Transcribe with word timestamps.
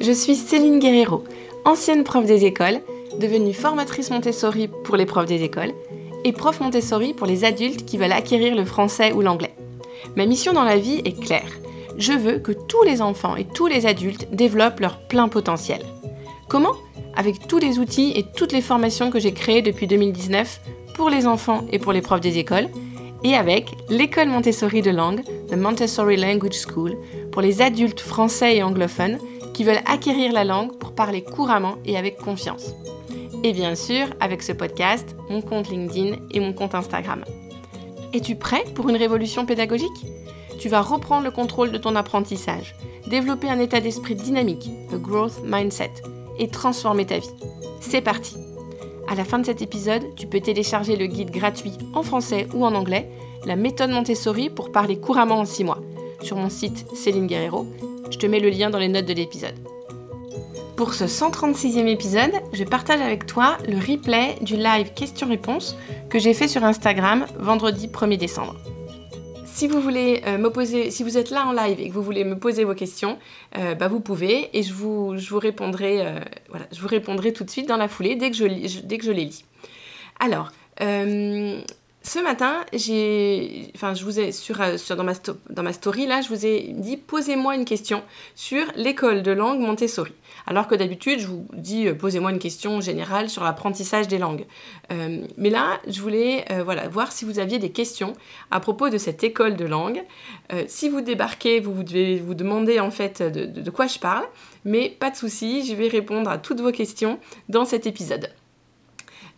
Je 0.00 0.12
suis 0.12 0.36
Céline 0.36 0.78
Guerrero, 0.78 1.24
ancienne 1.64 2.04
prof 2.04 2.24
des 2.24 2.44
écoles, 2.44 2.80
devenue 3.18 3.52
formatrice 3.52 4.10
Montessori 4.10 4.68
pour 4.84 4.96
les 4.96 5.06
profs 5.06 5.26
des 5.26 5.42
écoles 5.42 5.72
et 6.24 6.32
prof 6.32 6.60
Montessori 6.60 7.14
pour 7.14 7.26
les 7.26 7.44
adultes 7.44 7.84
qui 7.84 7.98
veulent 7.98 8.12
acquérir 8.12 8.54
le 8.54 8.64
français 8.64 9.12
ou 9.12 9.22
l'anglais. 9.22 9.56
Ma 10.14 10.24
mission 10.24 10.52
dans 10.52 10.62
la 10.62 10.76
vie 10.76 11.02
est 11.04 11.20
claire. 11.20 11.50
Je 11.96 12.12
veux 12.12 12.38
que 12.38 12.52
tous 12.52 12.84
les 12.84 13.02
enfants 13.02 13.34
et 13.34 13.44
tous 13.44 13.66
les 13.66 13.86
adultes 13.86 14.28
développent 14.30 14.78
leur 14.78 15.00
plein 15.08 15.26
potentiel. 15.26 15.82
Comment? 16.48 16.74
Avec 17.16 17.48
tous 17.48 17.58
les 17.58 17.80
outils 17.80 18.12
et 18.14 18.24
toutes 18.36 18.52
les 18.52 18.62
formations 18.62 19.10
que 19.10 19.18
j'ai 19.18 19.32
créées 19.32 19.62
depuis 19.62 19.88
2019 19.88 20.60
pour 20.94 21.10
les 21.10 21.26
enfants 21.26 21.64
et 21.72 21.80
pour 21.80 21.92
les 21.92 22.02
profs 22.02 22.20
des 22.20 22.38
écoles, 22.38 22.68
et 23.24 23.34
avec 23.34 23.66
l'école 23.88 24.28
Montessori 24.28 24.80
de 24.80 24.92
langue, 24.92 25.22
The 25.50 25.56
Montessori 25.56 26.16
Language 26.16 26.54
School, 26.54 26.96
pour 27.32 27.42
les 27.42 27.62
adultes 27.62 27.98
français 27.98 28.56
et 28.56 28.62
anglophones 28.62 29.18
qui 29.58 29.64
veulent 29.64 29.82
acquérir 29.86 30.32
la 30.32 30.44
langue 30.44 30.78
pour 30.78 30.92
parler 30.92 31.20
couramment 31.20 31.78
et 31.84 31.96
avec 31.96 32.16
confiance. 32.16 32.76
Et 33.42 33.52
bien 33.52 33.74
sûr, 33.74 34.06
avec 34.20 34.44
ce 34.44 34.52
podcast, 34.52 35.16
mon 35.30 35.40
compte 35.40 35.68
LinkedIn 35.68 36.14
et 36.30 36.38
mon 36.38 36.52
compte 36.52 36.76
Instagram. 36.76 37.24
Es-tu 38.14 38.36
prêt 38.36 38.62
pour 38.76 38.88
une 38.88 38.94
révolution 38.94 39.46
pédagogique? 39.46 40.06
Tu 40.60 40.68
vas 40.68 40.80
reprendre 40.80 41.24
le 41.24 41.32
contrôle 41.32 41.72
de 41.72 41.78
ton 41.78 41.96
apprentissage, 41.96 42.76
développer 43.08 43.50
un 43.50 43.58
état 43.58 43.80
d'esprit 43.80 44.14
dynamique, 44.14 44.70
the 44.92 44.94
growth 44.94 45.42
mindset, 45.44 45.90
et 46.38 46.46
transformer 46.46 47.06
ta 47.06 47.18
vie. 47.18 47.34
C'est 47.80 48.00
parti 48.00 48.36
À 49.08 49.16
la 49.16 49.24
fin 49.24 49.40
de 49.40 49.46
cet 49.46 49.60
épisode, 49.60 50.04
tu 50.14 50.28
peux 50.28 50.40
télécharger 50.40 50.94
le 50.94 51.06
guide 51.06 51.32
gratuit 51.32 51.72
en 51.94 52.04
français 52.04 52.46
ou 52.54 52.64
en 52.64 52.76
anglais, 52.76 53.10
la 53.44 53.56
méthode 53.56 53.90
Montessori 53.90 54.50
pour 54.50 54.70
parler 54.70 55.00
couramment 55.00 55.40
en 55.40 55.44
6 55.44 55.64
mois, 55.64 55.80
sur 56.22 56.36
mon 56.36 56.48
site 56.48 56.86
Céline 56.94 57.26
Guerrero. 57.26 57.66
Je 58.10 58.18
te 58.18 58.26
mets 58.26 58.40
le 58.40 58.48
lien 58.48 58.70
dans 58.70 58.78
les 58.78 58.88
notes 58.88 59.06
de 59.06 59.12
l'épisode. 59.12 59.54
Pour 60.76 60.94
ce 60.94 61.04
136e 61.04 61.86
épisode, 61.88 62.30
je 62.52 62.64
partage 62.64 63.00
avec 63.00 63.26
toi 63.26 63.58
le 63.68 63.76
replay 63.76 64.36
du 64.40 64.56
live 64.56 64.92
question-réponse 64.94 65.76
que 66.08 66.18
j'ai 66.18 66.34
fait 66.34 66.48
sur 66.48 66.64
Instagram 66.64 67.26
vendredi 67.38 67.88
1er 67.88 68.16
décembre. 68.16 68.54
Si 69.44 69.66
vous 69.66 69.80
voulez 69.80 70.22
euh, 70.26 70.38
me 70.38 70.90
si 70.90 71.02
vous 71.02 71.18
êtes 71.18 71.30
là 71.30 71.46
en 71.46 71.52
live 71.52 71.80
et 71.80 71.88
que 71.88 71.94
vous 71.94 72.02
voulez 72.02 72.22
me 72.22 72.38
poser 72.38 72.62
vos 72.62 72.74
questions, 72.74 73.18
euh, 73.56 73.74
bah 73.74 73.88
vous 73.88 73.98
pouvez 73.98 74.56
et 74.56 74.62
je 74.62 74.72
vous, 74.72 75.14
je 75.16 75.28
vous 75.30 75.40
répondrai, 75.40 76.06
euh, 76.06 76.20
je 76.70 76.80
vous 76.80 76.86
répondrai 76.86 77.32
tout 77.32 77.42
de 77.42 77.50
suite 77.50 77.66
dans 77.66 77.76
la 77.76 77.88
foulée 77.88 78.14
dès 78.14 78.30
que 78.30 78.36
je, 78.36 78.46
dès 78.84 78.98
que 78.98 79.04
je 79.04 79.10
les 79.10 79.24
lis. 79.24 79.44
Alors, 80.20 80.52
ce 82.02 82.20
matin, 82.20 82.64
j'ai, 82.72 83.70
enfin, 83.74 83.92
je 83.92 84.04
vous 84.04 84.20
ai 84.20 84.32
sur, 84.32 84.56
sur 84.78 84.96
dans, 84.96 85.04
ma 85.04 85.72
story 85.72 86.06
là, 86.06 86.22
je 86.22 86.28
vous 86.28 86.46
ai 86.46 86.72
dit 86.72 86.96
posez-moi 86.96 87.54
une 87.54 87.64
question 87.64 88.02
sur 88.34 88.64
l'école 88.76 89.22
de 89.22 89.32
langue 89.32 89.60
Montessori. 89.60 90.12
Alors 90.46 90.68
que 90.68 90.74
d'habitude, 90.74 91.18
je 91.18 91.26
vous 91.26 91.46
dis 91.52 91.88
euh, 91.88 91.94
posez-moi 91.94 92.30
une 92.30 92.38
question 92.38 92.80
générale 92.80 93.28
sur 93.28 93.44
l'apprentissage 93.44 94.08
des 94.08 94.16
langues. 94.16 94.46
Euh, 94.92 95.26
mais 95.36 95.50
là, 95.50 95.80
je 95.86 96.00
voulais 96.00 96.44
euh, 96.50 96.62
voir 96.90 97.12
si 97.12 97.24
vous 97.24 97.40
aviez 97.40 97.58
des 97.58 97.70
questions 97.70 98.14
à 98.50 98.60
propos 98.60 98.88
de 98.88 98.96
cette 98.96 99.22
école 99.24 99.56
de 99.56 99.66
langue. 99.66 100.02
si 100.66 100.88
vous 100.88 101.00
débarquez, 101.00 101.60
vous, 101.60 101.82
devez 101.82 102.20
vous 102.20 102.34
demander 102.34 102.80
en 102.80 102.90
fait 102.90 103.22
de, 103.22 103.44
de 103.44 103.70
quoi 103.70 103.86
je 103.86 103.98
parle. 103.98 104.24
Mais 104.64 104.88
pas 104.88 105.10
de 105.10 105.16
souci, 105.16 105.66
je 105.66 105.74
vais 105.74 105.88
répondre 105.88 106.30
à 106.30 106.38
toutes 106.38 106.60
vos 106.60 106.72
questions 106.72 107.18
dans 107.48 107.64
cet 107.64 107.86
épisode. 107.86 108.30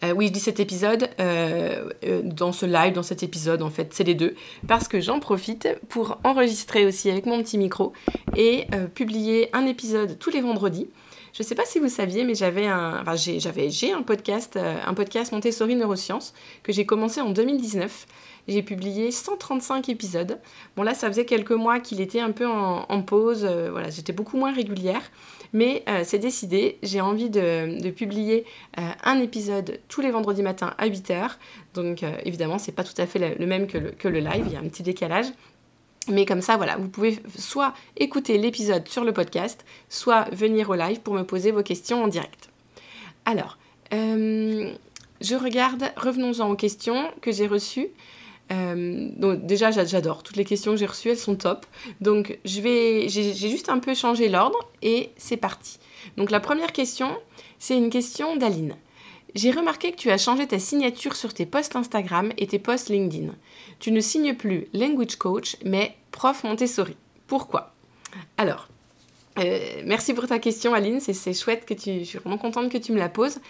Euh, 0.03 0.13
oui, 0.13 0.29
je 0.29 0.33
dis 0.33 0.41
cet 0.41 0.61
épisode, 0.61 1.11
euh, 1.21 1.91
euh, 2.05 2.23
dans 2.25 2.53
ce 2.53 2.65
live, 2.65 2.95
dans 2.95 3.03
cet 3.03 3.23
épisode, 3.23 3.63
en 3.63 3.71
fait, 3.71 3.93
c'est 3.93 4.05
les 4.05 4.15
deux, 4.15 4.35
parce 4.67 4.89
que 4.89 5.01
j'en 5.01 5.21
profite 5.21 5.69
pour 5.89 6.19
enregistrer 6.25 6.87
aussi 6.87 7.11
avec 7.11 7.27
mon 7.27 7.43
petit 7.43 7.59
micro 7.59 7.93
et 8.37 8.67
publier 8.95 9.51
un 9.53 9.67
épisode 9.67 10.19
tous 10.19 10.31
les 10.31 10.41
vendredis. 10.41 10.89
Je 11.33 11.43
ne 11.43 11.47
sais 11.47 11.55
pas 11.55 11.65
si 11.65 11.79
vous 11.79 11.89
saviez, 11.89 12.25
mais 12.25 12.35
j'avais 12.35 12.67
un, 12.67 13.01
enfin, 13.01 13.15
j'ai 13.15 13.93
un 13.93 14.03
podcast, 14.03 14.57
un 14.57 14.95
podcast 14.95 15.33
Montessori 15.33 15.77
Neurosciences 15.77 16.35
que 16.63 16.73
j'ai 16.73 16.85
commencé 16.87 17.21
en 17.21 17.31
2019. 17.31 18.07
J'ai 18.49 18.63
publié 18.63 19.13
135 19.13 19.89
épisodes. 19.91 20.39
Bon 20.77 20.83
là, 20.83 20.95
ça 20.95 21.09
faisait 21.09 21.25
quelques 21.25 21.53
mois 21.53 21.79
qu'il 21.79 22.01
était 22.01 22.21
un 22.21 22.33
peu 22.33 22.47
en, 22.47 23.03
pause. 23.03 23.45
voilà, 23.45 23.91
j'étais 23.91 24.13
beaucoup 24.13 24.39
moins 24.39 24.53
régulière. 24.53 25.03
Mais 25.53 25.83
euh, 25.89 26.03
c'est 26.05 26.19
décidé, 26.19 26.79
j'ai 26.83 27.01
envie 27.01 27.31
de, 27.31 27.91
publier 27.91 28.45
euh, 28.79 28.83
un 29.03 29.21
épisode 29.21 29.81
tous 29.89 30.01
les 30.01 30.11
vendredis 30.11 30.43
matins 30.43 30.75
à 30.79 30.89
8h. 30.89 31.33
Donc 31.75 32.03
euh, 32.03 32.13
évidemment, 32.25 32.59
c'est 32.59 32.73
pas 32.73 32.85
tout 32.85 32.99
à 32.99 33.07
fait 33.07 33.37
le, 33.39 33.47
même 33.47 33.67
que 33.67 34.09
le, 34.09 34.21
live, 34.21 34.45
il 34.47 34.53
y 34.53 34.57
a 34.57 34.61
un 34.61 34.69
petit 34.69 34.83
décalage. 34.83 35.27
Mais 36.09 36.25
comme 36.25 36.41
ça, 36.41 36.57
voilà, 36.57 36.77
vous 36.77 36.89
pouvez 36.89 37.19
soit 37.37 37.75
écouter 37.97 38.39
l'épisode 38.39 38.89
sur 38.89 39.05
le 39.05 39.13
podcast, 39.13 39.65
soit 39.89 40.29
venir 40.33 40.71
au 40.71 40.75
live 40.75 41.01
pour 41.01 41.15
me 41.15 41.23
poser 41.23 41.51
vos 41.51 41.63
questions 41.63 42.03
en 42.03 42.09
direct. 42.09 42.49
Alors, 43.27 43.59
je 43.93 45.35
regarde, 45.35 45.93
revenons-en 45.97 46.51
aux 46.51 46.57
questions 46.57 47.11
que 47.21 47.33
j'ai 47.33 47.47
reçues. 47.47 47.89
Euh, 48.53 49.09
donc 49.17 49.47
déjà, 49.47 49.71
j'adore. 49.71 50.23
Toutes 50.23 50.37
les 50.37 50.45
questions 50.45 50.73
que 50.73 50.79
j'ai 50.79 50.87
reçues, 50.87 51.11
elles 51.11 51.19
sont 51.19 51.37
top. 51.37 51.67
Donc 52.01 52.39
je 52.45 52.61
vais, 52.61 53.09
j'ai 53.09 53.33
juste 53.33 53.69
un 53.69 53.79
peu 53.79 53.95
changé 53.95 54.29
l'ordre 54.29 54.59
et 54.83 55.11
c'est 55.17 55.37
parti. 55.37 55.79
Donc 56.17 56.31
la 56.31 56.41
première 56.41 56.73
question, 56.73 57.17
c'est 57.59 57.77
une 57.77 57.91
question 57.91 58.37
d'Aline. 58.37 58.75
J'ai 59.35 59.53
remarqué 59.53 59.93
que 59.93 59.97
tu 59.97 60.11
as 60.11 60.19
changé 60.19 60.47
ta 60.49 60.59
signature 60.59 61.15
sur 61.15 61.33
tes 61.33 61.47
posts 61.47 61.77
Instagram 61.77 62.33
et 62.37 62.49
tes 62.49 62.59
posts 62.59 62.89
LinkedIn. 62.89 63.33
Tu 63.79 63.93
ne 63.93 64.01
signes 64.01 64.35
plus 64.35 64.67
Language 64.75 65.17
Coach, 65.17 65.57
mais 65.65 65.95
Prof 66.11 66.43
Montessori. 66.43 66.97
Pourquoi? 67.29 67.73
Alors, 68.37 68.69
euh, 69.39 69.59
merci 69.85 70.13
pour 70.13 70.27
ta 70.27 70.39
question, 70.39 70.75
Aline. 70.75 71.01
C'est 71.01 71.33
chouette 71.35 71.65
que 71.65 71.75
tu. 71.75 72.01
Je 72.01 72.05
suis 72.05 72.19
vraiment 72.19 72.39
contente 72.39 72.71
que 72.71 72.79
tu 72.79 72.93
me 72.93 72.99
la 72.99 73.09
poses. 73.09 73.41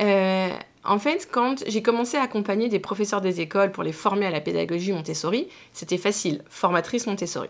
Euh, 0.00 0.48
en 0.84 0.98
fait, 0.98 1.28
quand 1.30 1.64
j'ai 1.66 1.82
commencé 1.82 2.16
à 2.16 2.22
accompagner 2.22 2.68
des 2.68 2.78
professeurs 2.78 3.20
des 3.20 3.40
écoles 3.40 3.72
pour 3.72 3.82
les 3.82 3.92
former 3.92 4.26
à 4.26 4.30
la 4.30 4.40
pédagogie 4.40 4.92
Montessori, 4.92 5.48
c'était 5.72 5.98
facile, 5.98 6.42
formatrice 6.48 7.06
Montessori. 7.06 7.48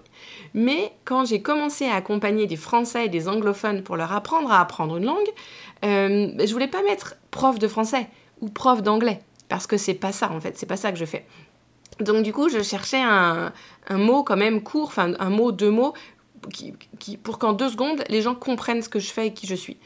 Mais 0.55 0.93
quand 1.05 1.27
j'ai 1.27 1.43
commencé 1.43 1.87
à 1.87 1.95
accompagner 1.95 2.47
des 2.47 2.57
Français 2.57 3.07
et 3.07 3.09
des 3.09 3.29
anglophones 3.29 3.83
pour 3.83 3.97
leur 3.97 4.13
apprendre 4.13 4.51
à 4.51 4.61
apprendre 4.61 4.97
une 4.97 5.05
langue, 5.05 5.29
euh, 5.85 6.33
je 6.45 6.53
voulais 6.53 6.69
pas 6.69 6.83
mettre 6.83 7.17
prof 7.31 7.59
de 7.59 7.69
français 7.69 8.09
ou 8.41 8.49
prof 8.49 8.83
d'anglais 8.83 9.21
parce 9.49 9.67
que 9.67 9.77
c'est 9.77 9.95
pas 9.95 10.13
ça 10.13 10.33
en 10.33 10.41
fait, 10.41 10.59
c'est 10.59 10.67
pas 10.67 10.77
ça 10.77 10.91
que 10.91 10.99
je 10.99 11.05
fais. 11.05 11.27
Donc 12.01 12.23
du 12.23 12.33
coup, 12.33 12.49
je 12.49 12.63
cherchais 12.63 13.01
un, 13.01 13.53
un 13.89 13.99
mot 13.99 14.23
quand 14.23 14.37
même 14.37 14.63
court, 14.63 14.89
enfin 14.89 15.15
un 15.19 15.31
mot, 15.31 15.53
deux 15.53 15.71
mots 15.71 15.95
pour 17.23 17.39
qu'en 17.39 17.53
deux 17.53 17.69
secondes, 17.69 18.05
les 18.09 18.23
gens 18.23 18.35
comprennent 18.35 18.83
ce 18.83 18.89
que 18.89 18.99
je 18.99 19.11
fais 19.11 19.29
et 19.29 19.33
qui 19.33 19.47
je 19.47 19.55
suis. 19.55 19.77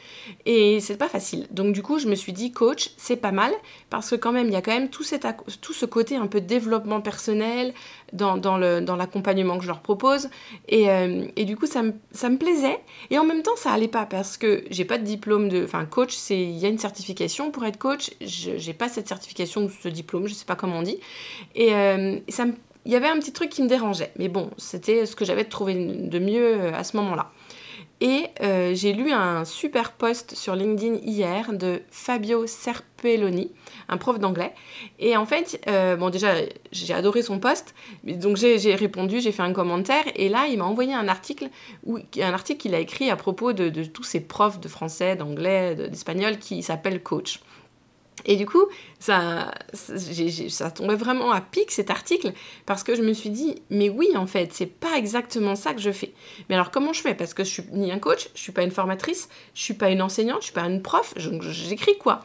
Et 0.45 0.79
c'est 0.79 0.97
pas 0.97 1.09
facile. 1.09 1.47
Donc 1.51 1.73
du 1.73 1.81
coup, 1.81 1.99
je 1.99 2.07
me 2.07 2.15
suis 2.15 2.33
dit, 2.33 2.51
coach, 2.51 2.91
c'est 2.97 3.15
pas 3.15 3.31
mal, 3.31 3.51
parce 3.89 4.09
que 4.09 4.15
quand 4.15 4.31
même, 4.31 4.47
il 4.47 4.53
y 4.53 4.55
a 4.55 4.61
quand 4.61 4.71
même 4.71 4.89
tout, 4.89 5.03
cet, 5.03 5.25
tout 5.61 5.73
ce 5.73 5.85
côté 5.85 6.15
un 6.15 6.27
peu 6.27 6.41
développement 6.41 7.01
personnel 7.01 7.73
dans, 8.13 8.37
dans 8.37 8.57
l'accompagnement 8.95 9.57
que 9.57 9.63
je 9.63 9.67
leur 9.67 9.81
propose. 9.81 10.29
Et, 10.67 10.89
euh, 10.89 11.25
et 11.35 11.45
du 11.45 11.55
coup, 11.55 11.65
ça 11.65 11.83
me, 11.83 11.93
ça 12.11 12.29
me, 12.29 12.37
plaisait. 12.37 12.79
Et 13.09 13.19
en 13.19 13.25
même 13.25 13.43
temps, 13.43 13.55
ça 13.55 13.71
allait 13.71 13.87
pas, 13.87 14.05
parce 14.05 14.37
que 14.37 14.63
j'ai 14.69 14.85
pas 14.85 14.97
de 14.97 15.03
diplôme 15.03 15.49
de... 15.49 15.63
Enfin, 15.63 15.85
coach, 15.85 16.15
il 16.29 16.57
y 16.57 16.65
a 16.65 16.69
une 16.69 16.79
certification 16.79 17.51
pour 17.51 17.65
être 17.65 17.77
coach. 17.77 18.11
J'ai 18.21 18.73
pas 18.73 18.89
cette 18.89 19.07
certification 19.07 19.65
ou 19.65 19.69
ce 19.69 19.87
diplôme, 19.87 20.27
je 20.27 20.33
sais 20.33 20.45
pas 20.45 20.55
comment 20.55 20.79
on 20.79 20.83
dit. 20.83 20.99
Et 21.55 21.73
euh, 21.73 22.17
ça 22.29 22.45
me 22.45 22.53
il 22.85 22.91
y 22.91 22.95
avait 22.95 23.07
un 23.07 23.19
petit 23.19 23.31
truc 23.31 23.49
qui 23.49 23.61
me 23.61 23.67
dérangeait. 23.67 24.11
Mais 24.17 24.27
bon, 24.27 24.49
c'était 24.57 25.05
ce 25.05 25.15
que 25.15 25.25
j'avais 25.25 25.45
trouvé 25.45 25.75
de 25.75 26.19
mieux 26.19 26.61
euh, 26.61 26.73
à 26.73 26.83
ce 26.83 26.97
moment-là. 26.97 27.31
Et 28.03 28.25
euh, 28.41 28.73
j'ai 28.73 28.93
lu 28.93 29.11
un 29.11 29.45
super 29.45 29.91
post 29.91 30.33
sur 30.33 30.55
LinkedIn 30.55 30.95
hier 31.03 31.53
de 31.53 31.83
Fabio 31.91 32.47
Serpelloni, 32.47 33.51
un 33.89 33.97
prof 33.97 34.17
d'anglais. 34.17 34.55
Et 34.97 35.15
en 35.15 35.27
fait, 35.27 35.61
euh, 35.67 35.95
bon 35.97 36.09
déjà, 36.09 36.33
j'ai 36.71 36.95
adoré 36.95 37.21
son 37.21 37.37
post, 37.37 37.75
donc 38.03 38.37
j'ai 38.37 38.73
répondu, 38.73 39.21
j'ai 39.21 39.31
fait 39.31 39.43
un 39.43 39.53
commentaire, 39.53 40.03
et 40.15 40.29
là, 40.29 40.47
il 40.49 40.57
m'a 40.57 40.65
envoyé 40.65 40.95
un 40.95 41.07
article, 41.07 41.49
où, 41.85 41.99
un 41.99 42.33
article 42.33 42.59
qu'il 42.59 42.73
a 42.73 42.79
écrit 42.79 43.11
à 43.11 43.15
propos 43.15 43.53
de, 43.53 43.69
de 43.69 43.83
tous 43.83 44.03
ces 44.03 44.19
profs 44.19 44.59
de 44.59 44.67
français, 44.67 45.15
d'anglais, 45.15 45.75
d'espagnol 45.75 46.39
qui 46.39 46.63
s'appellent 46.63 47.03
coach. 47.03 47.39
Et 48.25 48.35
du 48.35 48.45
coup, 48.45 48.65
ça, 48.99 49.51
ça 49.73 50.71
tombait 50.71 50.95
vraiment 50.95 51.31
à 51.31 51.41
pic 51.41 51.71
cet 51.71 51.89
article 51.89 52.33
parce 52.65 52.83
que 52.83 52.95
je 52.95 53.01
me 53.01 53.13
suis 53.13 53.31
dit, 53.31 53.55
mais 53.69 53.89
oui, 53.89 54.09
en 54.15 54.27
fait, 54.27 54.53
c'est 54.53 54.67
pas 54.67 54.95
exactement 54.97 55.55
ça 55.55 55.73
que 55.73 55.81
je 55.81 55.91
fais. 55.91 56.13
Mais 56.47 56.55
alors, 56.55 56.69
comment 56.69 56.93
je 56.93 57.01
fais? 57.01 57.15
Parce 57.15 57.33
que 57.33 57.43
je 57.43 57.49
suis 57.49 57.63
ni 57.71 57.91
un 57.91 57.99
coach, 57.99 58.29
je 58.35 58.41
suis 58.41 58.51
pas 58.51 58.63
une 58.63 58.71
formatrice, 58.71 59.27
je 59.55 59.61
suis 59.63 59.73
pas 59.73 59.89
une 59.89 60.01
enseignante, 60.01 60.41
je 60.41 60.45
suis 60.45 60.53
pas 60.53 60.61
une 60.61 60.81
prof, 60.81 61.13
j'écris 61.17 61.97
quoi? 61.97 62.23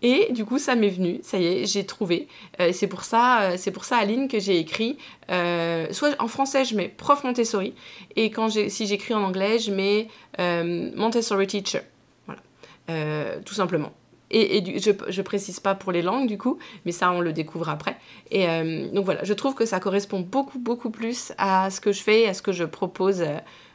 Et 0.00 0.32
du 0.32 0.44
coup, 0.44 0.58
ça 0.58 0.76
m'est 0.76 0.88
venu, 0.88 1.18
ça 1.22 1.38
y 1.38 1.46
est, 1.46 1.66
j'ai 1.66 1.84
trouvé. 1.84 2.28
Euh, 2.60 2.70
c'est 2.72 2.86
pour 2.86 3.02
ça, 3.02 3.42
euh, 3.42 3.54
c'est 3.56 3.72
pour 3.72 3.84
ça, 3.84 3.96
Aline, 3.96 4.28
que 4.28 4.38
j'ai 4.38 4.58
écrit. 4.58 4.96
Euh, 5.30 5.88
soit 5.90 6.14
en 6.20 6.28
français, 6.28 6.64
je 6.64 6.76
mets 6.76 6.88
prof 6.88 7.24
Montessori, 7.24 7.74
et 8.14 8.30
quand 8.30 8.48
si 8.48 8.86
j'écris 8.86 9.14
en 9.14 9.24
anglais, 9.24 9.58
je 9.58 9.72
mets 9.72 10.08
Montessori 10.38 11.48
teacher. 11.48 11.80
Voilà, 12.26 13.40
tout 13.40 13.54
simplement. 13.54 13.92
Et, 14.32 14.80
je, 14.80 15.22
précise 15.22 15.60
pas 15.60 15.74
pour 15.74 15.92
les 15.92 16.02
langues 16.02 16.26
du 16.26 16.38
coup, 16.38 16.58
mais 16.84 16.92
ça 16.92 17.12
on 17.12 17.20
le 17.20 17.32
découvre 17.32 17.68
après. 17.68 17.96
Et 18.30 18.48
euh, 18.48 18.88
donc 18.90 19.04
voilà, 19.04 19.22
je 19.24 19.34
trouve 19.34 19.54
que 19.54 19.66
ça 19.66 19.78
correspond 19.78 20.20
beaucoup 20.20 20.58
beaucoup 20.58 20.90
plus 20.90 21.32
à 21.38 21.70
ce 21.70 21.80
que 21.80 21.92
je 21.92 22.02
fais, 22.02 22.26
à 22.26 22.34
ce 22.34 22.42
que 22.42 22.52
je 22.52 22.64
propose 22.64 23.24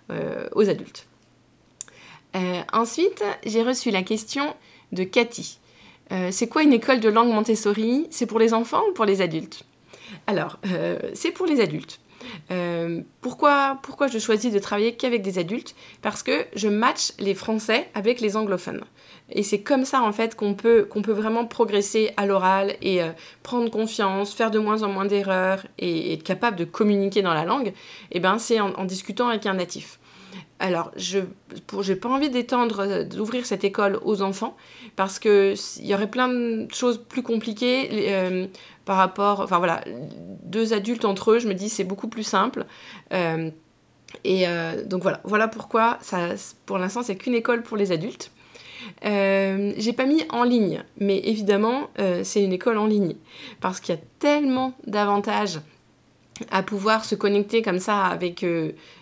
euh, 0.09 0.47
aux 0.53 0.67
adultes. 0.69 1.07
ensuite, 2.73 3.23
j'ai 3.45 3.63
reçu 3.63 3.91
la 3.91 4.03
question 4.03 4.55
de 4.91 5.03
Cathy. 5.03 5.59
c'est 6.31 6.47
quoi 6.47 6.63
une 6.63 6.73
école 6.73 6.99
de 6.99 7.09
langue 7.09 7.29
Montessori? 7.29 8.07
C'est 8.09 8.25
pour 8.25 8.39
les 8.39 8.53
enfants 8.53 8.81
ou 8.89 8.93
pour 8.93 9.05
les 9.05 9.21
adultes? 9.21 9.63
Alors, 10.25 10.57
c'est 11.13 11.31
pour 11.31 11.45
les 11.45 11.59
adultes. 11.59 11.99
Euh, 12.51 13.01
pourquoi, 13.21 13.79
pourquoi 13.83 14.07
je 14.07 14.19
choisis 14.19 14.51
de 14.51 14.59
travailler 14.59 14.95
qu'avec 14.95 15.21
des 15.21 15.39
adultes 15.39 15.75
Parce 16.01 16.23
que 16.23 16.45
je 16.55 16.67
match 16.67 17.11
les 17.19 17.35
Français 17.35 17.89
avec 17.93 18.21
les 18.21 18.35
anglophones. 18.35 18.83
Et 19.29 19.43
c'est 19.43 19.61
comme 19.61 19.85
ça 19.85 20.01
en 20.01 20.11
fait 20.13 20.35
qu'on 20.35 20.53
peut, 20.53 20.87
peut 20.87 21.11
vraiment 21.11 21.45
progresser 21.45 22.11
à 22.17 22.25
l'oral 22.25 22.75
et 22.81 23.03
euh, 23.03 23.11
prendre 23.43 23.69
confiance, 23.69 24.33
faire 24.33 24.51
de 24.51 24.59
moins 24.59 24.83
en 24.83 24.89
moins 24.89 25.05
d'erreurs 25.05 25.65
et, 25.77 26.13
être 26.13 26.23
capable 26.23 26.57
de 26.57 26.65
communiquer 26.65 27.21
dans 27.21 27.33
la 27.33 27.43
langue. 27.43 27.73
Et 28.11 28.19
ben 28.19 28.39
c'est 28.39 28.59
en 28.59 28.85
discutant 28.85 29.27
avec 29.27 29.45
un 29.45 29.55
natif. 29.55 29.99
Alors, 30.59 30.91
je 30.95 31.19
n'ai 31.19 31.95
pas 31.95 32.09
envie 32.09 32.29
d'étendre, 32.29 32.79
euh, 32.79 33.03
d'ouvrir 33.03 33.45
cette 33.45 33.63
école 33.63 33.99
aux 34.03 34.21
enfants, 34.21 34.57
parce 34.95 35.19
qu'il 35.19 35.55
y 35.81 35.93
aurait 35.93 36.09
plein 36.09 36.29
de 36.29 36.67
choses 36.73 36.99
plus 37.07 37.21
compliquées 37.21 38.49
par 38.87 38.97
rapport... 38.97 39.41
Enfin 39.41 39.59
voilà, 39.59 39.83
deux 40.43 40.73
adultes 40.73 41.05
entre 41.05 41.33
eux, 41.33 41.39
je 41.39 41.47
me 41.47 41.53
dis 41.53 41.69
c'est 41.69 41.83
beaucoup 41.83 42.07
plus 42.07 42.23
simple. 42.23 42.65
Euh, 43.13 43.51
et 44.23 44.45
donc 44.85 45.03
voilà, 45.03 45.19
voilà 45.25 45.49
pourquoi, 45.49 45.97
ça, 46.01 46.29
pour 46.65 46.77
l'instant, 46.77 47.03
c'est 47.03 47.17
qu'une 47.17 47.35
école 47.35 47.61
pour 47.61 47.75
les 47.75 47.91
adultes. 47.91 48.31
j'ai 49.03 49.93
pas 49.93 50.05
mis 50.05 50.23
en 50.29 50.43
ligne, 50.43 50.83
mais 50.99 51.19
évidemment, 51.25 51.89
c'est 52.23 52.41
une 52.41 52.53
école 52.53 52.77
en 52.77 52.87
ligne, 52.87 53.15
parce 53.59 53.81
qu'il 53.81 53.93
y 53.93 53.97
a 53.97 54.01
tellement 54.19 54.73
d'avantages 54.87 55.59
à 56.51 56.63
pouvoir 56.63 57.03
se 57.03 57.15
connecter 57.15 57.61
comme 57.61 57.79
ça 57.79 58.05
avec 58.05 58.45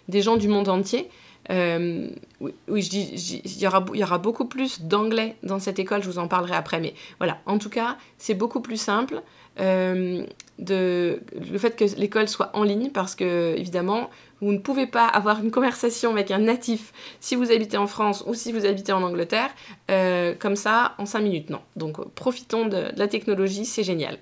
des 0.10 0.22
gens 0.24 0.38
du 0.38 0.48
monde 0.48 0.70
entier 0.70 1.08
euh, 1.52 2.10
oui, 2.40 2.82
je 2.82 2.90
dis, 2.90 3.42
il 3.46 3.62
y 3.62 4.04
aura 4.04 4.18
beaucoup 4.18 4.46
plus 4.46 4.82
d'anglais 4.82 5.36
dans 5.44 5.60
cette 5.60 5.80
école, 5.80 6.02
je 6.02 6.10
vous 6.10 6.18
en 6.18 6.28
parlerai 6.28 6.56
après, 6.56 6.80
mais 6.80 6.94
voilà, 7.20 7.40
en 7.46 7.58
tout 7.58 7.70
cas, 7.70 7.98
c'est 8.18 8.34
beaucoup 8.34 8.62
plus 8.62 8.78
simple 8.78 9.22
euh, 9.60 10.26
le 10.58 11.58
fait 11.58 11.76
que 11.76 11.84
l'école 11.98 12.28
soit 12.28 12.52
en 12.54 12.64
ligne, 12.64 12.90
parce 12.92 13.16
que, 13.16 13.56
évidemment, 13.58 14.10
vous 14.42 14.52
ne 14.52 14.58
pouvez 14.58 14.88
pas 14.88 15.08
avoir 15.08 15.42
une 15.44 15.52
conversation 15.52 16.12
avec 16.12 16.32
un 16.32 16.40
natif 16.40 16.94
si 17.20 17.36
vous 17.36 17.52
habitez 17.52 17.78
en 17.78 17.88
France 17.88 18.24
ou 18.28 18.34
si 18.34 18.52
vous 18.52 18.66
habitez 18.66 18.92
en 18.92 19.04
Angleterre, 19.04 19.50
euh, 19.92 20.34
comme 20.38 20.56
ça, 20.56 20.94
en 20.98 21.06
5 21.06 21.20
minutes, 21.22 21.50
non. 21.50 21.62
Donc, 21.76 22.14
profitons 22.14 22.68
de 22.68 22.88
la 22.96 23.08
technologie, 23.08 23.66
c'est 23.66 23.84
génial. 23.84 24.20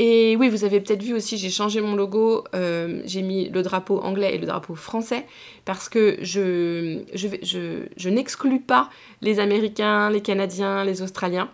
Et 0.00 0.36
oui, 0.36 0.48
vous 0.48 0.64
avez 0.64 0.80
peut-être 0.80 1.02
vu 1.02 1.14
aussi, 1.14 1.38
j'ai 1.38 1.50
changé 1.50 1.80
mon 1.80 1.94
logo, 1.94 2.44
euh, 2.54 3.00
j'ai 3.04 3.22
mis 3.22 3.48
le 3.48 3.62
drapeau 3.62 4.00
anglais 4.00 4.34
et 4.34 4.38
le 4.38 4.46
drapeau 4.46 4.74
français, 4.74 5.24
parce 5.64 5.88
que 5.88 6.16
je, 6.20 7.02
je, 7.14 7.86
je 7.96 8.08
n'exclus 8.08 8.60
pas 8.60 8.90
les 9.22 9.38
Américains, 9.38 10.10
les 10.10 10.20
Canadiens, 10.20 10.84
les 10.84 11.00
Australiens. 11.00 11.48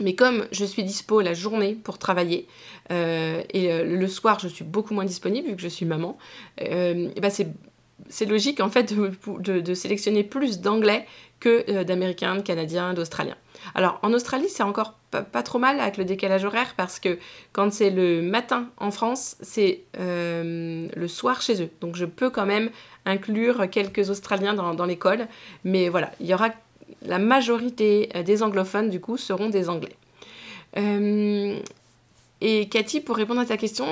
Mais 0.00 0.14
comme 0.14 0.46
je 0.52 0.64
suis 0.64 0.84
dispo 0.84 1.20
la 1.20 1.34
journée 1.34 1.74
pour 1.74 1.98
travailler, 1.98 2.46
euh, 2.90 3.42
et 3.52 3.72
euh, 3.72 3.84
le 3.84 4.08
soir 4.08 4.38
je 4.38 4.48
suis 4.48 4.64
beaucoup 4.64 4.94
moins 4.94 5.04
disponible 5.04 5.48
vu 5.48 5.56
que 5.56 5.62
je 5.62 5.68
suis 5.68 5.84
maman, 5.86 6.16
et 6.58 7.20
ben 7.20 7.30
c'est 7.30 8.24
logique 8.24 8.60
en 8.60 8.70
fait 8.70 8.94
de, 8.94 9.74
sélectionner 9.74 10.24
plus 10.24 10.60
d'anglais 10.60 11.06
que 11.40 11.82
d'américains, 11.82 12.36
de 12.36 12.42
canadiens, 12.42 12.94
d'australiens. 12.94 13.36
Alors 13.74 13.98
en 14.02 14.12
Australie, 14.12 14.48
c'est 14.48 14.62
encore 14.62 14.94
pas, 15.10 15.42
trop 15.42 15.58
mal 15.58 15.80
avec 15.80 15.96
le 15.96 16.04
décalage 16.04 16.44
horaire 16.44 16.74
parce 16.76 16.98
que 16.98 17.18
quand 17.52 17.72
c'est 17.72 17.90
le 17.90 18.22
matin 18.22 18.68
en 18.78 18.90
France, 18.90 19.36
c'est 19.40 19.82
euh, 19.98 20.88
le 20.94 21.08
soir 21.08 21.42
chez 21.42 21.62
eux. 21.62 21.70
Donc 21.80 21.96
je 21.96 22.04
peux 22.04 22.30
quand 22.30 22.46
même 22.46 22.70
inclure 23.04 23.68
quelques 23.70 24.10
Australiens 24.10 24.54
dans, 24.54 24.84
l'école. 24.86 25.26
Mais 25.64 25.88
voilà, 25.88 26.10
il 26.20 26.26
y 26.26 26.34
aura 26.34 26.50
la 27.04 27.18
majorité 27.18 28.08
euh, 28.14 28.22
des 28.22 28.42
anglophones 28.42 28.90
du 28.90 29.00
coup 29.00 29.16
seront 29.16 29.48
des 29.48 29.68
Anglais. 29.68 29.96
Euh, 30.76 31.58
et 32.40 32.68
Cathy, 32.68 33.00
pour 33.00 33.16
répondre 33.16 33.40
à 33.40 33.46
ta 33.46 33.56
question, 33.56 33.86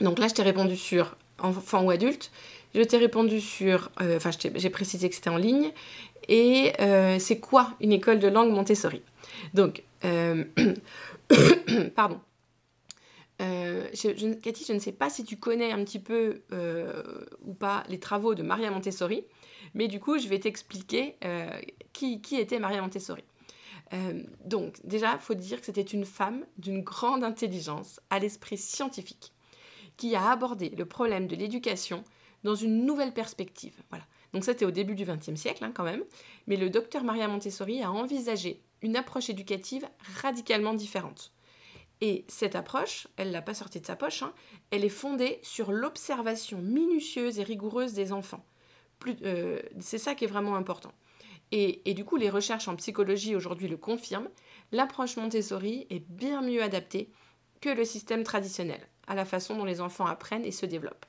donc 0.00 0.18
là 0.18 0.28
je 0.28 0.34
t'ai 0.34 0.42
répondu 0.42 0.76
sur 0.76 1.16
enfant 1.38 1.82
ou 1.84 1.90
adulte. 1.90 2.30
Je 2.74 2.82
t'ai 2.82 2.98
répondu 2.98 3.40
sur, 3.40 3.90
enfin 3.98 4.30
j'ai 4.56 4.68
précisé 4.68 5.08
que 5.08 5.14
c'était 5.14 5.30
en 5.30 5.38
ligne 5.38 5.72
et 6.28 6.72
euh, 6.80 7.18
c'est 7.18 7.40
quoi 7.40 7.74
une 7.80 7.92
école 7.92 8.18
de 8.18 8.28
langue 8.28 8.52
Montessori? 8.52 9.02
Donc, 9.54 9.82
euh, 10.04 10.44
pardon. 11.94 12.20
Euh, 13.40 13.86
Cathy, 14.42 14.64
je 14.66 14.72
ne 14.72 14.78
sais 14.78 14.92
pas 14.92 15.08
si 15.08 15.24
tu 15.24 15.36
connais 15.36 15.72
un 15.72 15.82
petit 15.84 16.00
peu 16.00 16.42
ou 17.44 17.54
pas 17.54 17.84
les 17.88 17.98
travaux 17.98 18.34
de 18.34 18.42
Maria 18.42 18.70
Montessori, 18.70 19.24
mais 19.74 19.88
du 19.88 20.00
coup, 20.00 20.18
je 20.18 20.28
vais 20.28 20.38
t'expliquer 20.38 21.16
qui, 21.92 22.20
qui, 22.20 22.36
était 22.36 22.58
Maria 22.58 22.82
Montessori. 22.82 23.24
donc, 24.44 24.76
déjà, 24.84 25.14
il 25.14 25.20
faut 25.20 25.34
dire 25.34 25.60
que 25.60 25.66
c'était 25.66 25.82
une 25.82 26.04
femme 26.04 26.44
d'une 26.56 26.82
grande 26.82 27.24
intelligence, 27.24 28.00
à 28.10 28.18
l'esprit 28.18 28.58
scientifique, 28.58 29.32
qui 29.96 30.14
a 30.14 30.30
abordé 30.30 30.70
le 30.70 30.86
problème 30.86 31.26
de 31.26 31.36
l'éducation 31.36 32.04
dans 32.44 32.54
une 32.54 32.84
nouvelle 32.84 33.12
perspective. 33.12 33.74
Voilà. 33.90 34.04
Donc 34.32 34.44
c'était 34.44 34.64
au 34.64 34.70
début 34.70 34.94
du 34.94 35.04
XXe 35.04 35.34
siècle 35.34 35.64
hein, 35.64 35.72
quand 35.74 35.84
même. 35.84 36.04
Mais 36.46 36.56
le 36.56 36.70
docteur 36.70 37.04
Maria 37.04 37.28
Montessori 37.28 37.82
a 37.82 37.90
envisagé 37.90 38.62
une 38.82 38.96
approche 38.96 39.30
éducative 39.30 39.88
radicalement 40.22 40.74
différente. 40.74 41.32
Et 42.00 42.24
cette 42.28 42.54
approche, 42.54 43.08
elle 43.16 43.32
l'a 43.32 43.42
pas 43.42 43.54
sortie 43.54 43.80
de 43.80 43.86
sa 43.86 43.96
poche, 43.96 44.22
hein, 44.22 44.32
elle 44.70 44.84
est 44.84 44.88
fondée 44.88 45.40
sur 45.42 45.72
l'observation 45.72 46.58
minutieuse 46.58 47.40
et 47.40 47.42
rigoureuse 47.42 47.92
des 47.92 48.12
enfants. 48.12 48.44
Euh, 49.06 49.60
c'est 49.80 49.98
ça 49.98 50.14
qui 50.14 50.24
est 50.24 50.28
vraiment 50.28 50.56
important. 50.56 50.92
Et, 51.50 51.94
du 51.94 52.04
coup, 52.04 52.16
les 52.16 52.28
recherches 52.28 52.68
en 52.68 52.76
psychologie 52.76 53.34
aujourd'hui 53.34 53.68
le 53.68 53.78
confirment, 53.78 54.28
l'approche 54.70 55.16
Montessori 55.16 55.86
est 55.88 56.04
bien 56.10 56.42
mieux 56.42 56.62
adaptée 56.62 57.10
que 57.62 57.70
le 57.70 57.86
système 57.86 58.22
traditionnel, 58.22 58.80
à 59.06 59.14
la 59.14 59.24
façon 59.24 59.56
dont 59.56 59.64
les 59.64 59.80
enfants 59.80 60.06
apprennent 60.06 60.44
et 60.44 60.52
se 60.52 60.66
développent. 60.66 61.06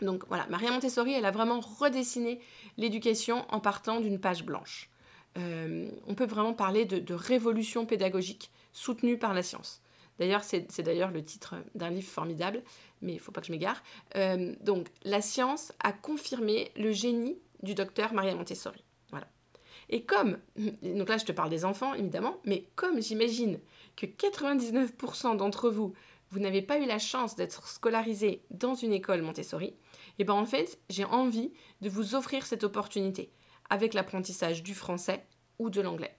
Donc 0.00 0.24
voilà, 0.26 0.46
Maria 0.48 0.72
Montessori, 0.72 1.12
elle 1.12 1.24
a 1.24 1.30
vraiment 1.30 1.60
redessiné 1.60 2.40
l'éducation 2.76 3.46
en 3.48 3.60
partant 3.60 4.00
d'une 4.00 4.18
page 4.18 4.44
blanche. 4.44 4.90
Euh, 5.38 5.88
on 6.06 6.14
peut 6.14 6.26
vraiment 6.26 6.52
parler 6.52 6.84
de, 6.84 7.14
révolution 7.14 7.86
pédagogique 7.86 8.50
soutenue 8.72 9.18
par 9.18 9.34
la 9.34 9.42
science. 9.42 9.82
D'ailleurs, 10.18 10.44
c'est 10.44 10.80
d'ailleurs 10.80 11.10
le 11.10 11.24
titre 11.24 11.56
d'un 11.74 11.90
livre 11.90 12.08
formidable, 12.08 12.62
mais 13.04 13.12
il 13.12 13.16
ne 13.16 13.20
faut 13.20 13.32
pas 13.32 13.40
que 13.40 13.46
je 13.46 13.52
m'égare. 13.52 13.82
Euh, 14.16 14.54
donc, 14.60 14.88
la 15.04 15.20
science 15.20 15.72
a 15.80 15.92
confirmé 15.92 16.70
le 16.76 16.90
génie 16.92 17.38
du 17.62 17.74
docteur 17.74 18.12
Maria 18.12 18.34
Montessori. 18.34 18.82
Voilà. 19.10 19.28
Et 19.90 20.04
comme, 20.04 20.38
donc 20.82 21.08
là 21.08 21.18
je 21.18 21.24
te 21.24 21.32
parle 21.32 21.50
des 21.50 21.64
enfants 21.64 21.94
évidemment, 21.94 22.38
mais 22.44 22.68
comme 22.74 23.00
j'imagine 23.00 23.60
que 23.96 24.06
99% 24.06 25.36
d'entre 25.36 25.70
vous, 25.70 25.94
vous 26.30 26.40
n'avez 26.40 26.62
pas 26.62 26.78
eu 26.78 26.86
la 26.86 26.98
chance 26.98 27.36
d'être 27.36 27.68
scolarisé 27.68 28.42
dans 28.50 28.74
une 28.74 28.92
école 28.92 29.22
Montessori, 29.22 29.74
et 30.18 30.24
bien 30.24 30.34
en 30.34 30.46
fait, 30.46 30.80
j'ai 30.90 31.04
envie 31.04 31.52
de 31.80 31.88
vous 31.88 32.14
offrir 32.14 32.44
cette 32.44 32.64
opportunité 32.64 33.30
avec 33.70 33.94
l'apprentissage 33.94 34.62
du 34.62 34.74
français 34.74 35.24
ou 35.58 35.70
de 35.70 35.80
l'anglais. 35.80 36.16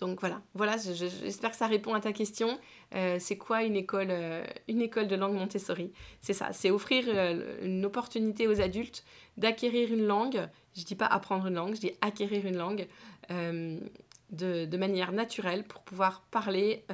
Donc 0.00 0.20
voilà, 0.20 0.42
voilà 0.54 0.76
j'espère 0.76 1.50
que 1.50 1.56
ça 1.56 1.66
répond 1.66 1.94
à 1.94 2.00
ta 2.00 2.12
question. 2.12 2.58
Euh, 2.94 3.16
c'est 3.18 3.36
quoi 3.36 3.64
une 3.64 3.76
école, 3.76 4.08
euh, 4.10 4.44
une 4.68 4.80
école 4.80 5.08
de 5.08 5.16
langue 5.16 5.34
Montessori? 5.34 5.92
C'est 6.20 6.32
ça, 6.32 6.52
c'est 6.52 6.70
offrir 6.70 7.04
euh, 7.08 7.58
une 7.62 7.84
opportunité 7.84 8.46
aux 8.46 8.60
adultes 8.60 9.04
d'acquérir 9.36 9.92
une 9.92 10.06
langue. 10.06 10.48
Je 10.76 10.84
dis 10.84 10.94
pas 10.94 11.06
apprendre 11.06 11.46
une 11.46 11.54
langue, 11.54 11.74
je 11.74 11.80
dis 11.80 11.92
acquérir 12.00 12.46
une 12.46 12.56
langue 12.56 12.86
de, 13.30 14.64
de, 14.64 14.76
manière 14.76 15.12
naturelle 15.12 15.64
pour 15.64 15.82
pouvoir 15.82 16.22
parler 16.30 16.84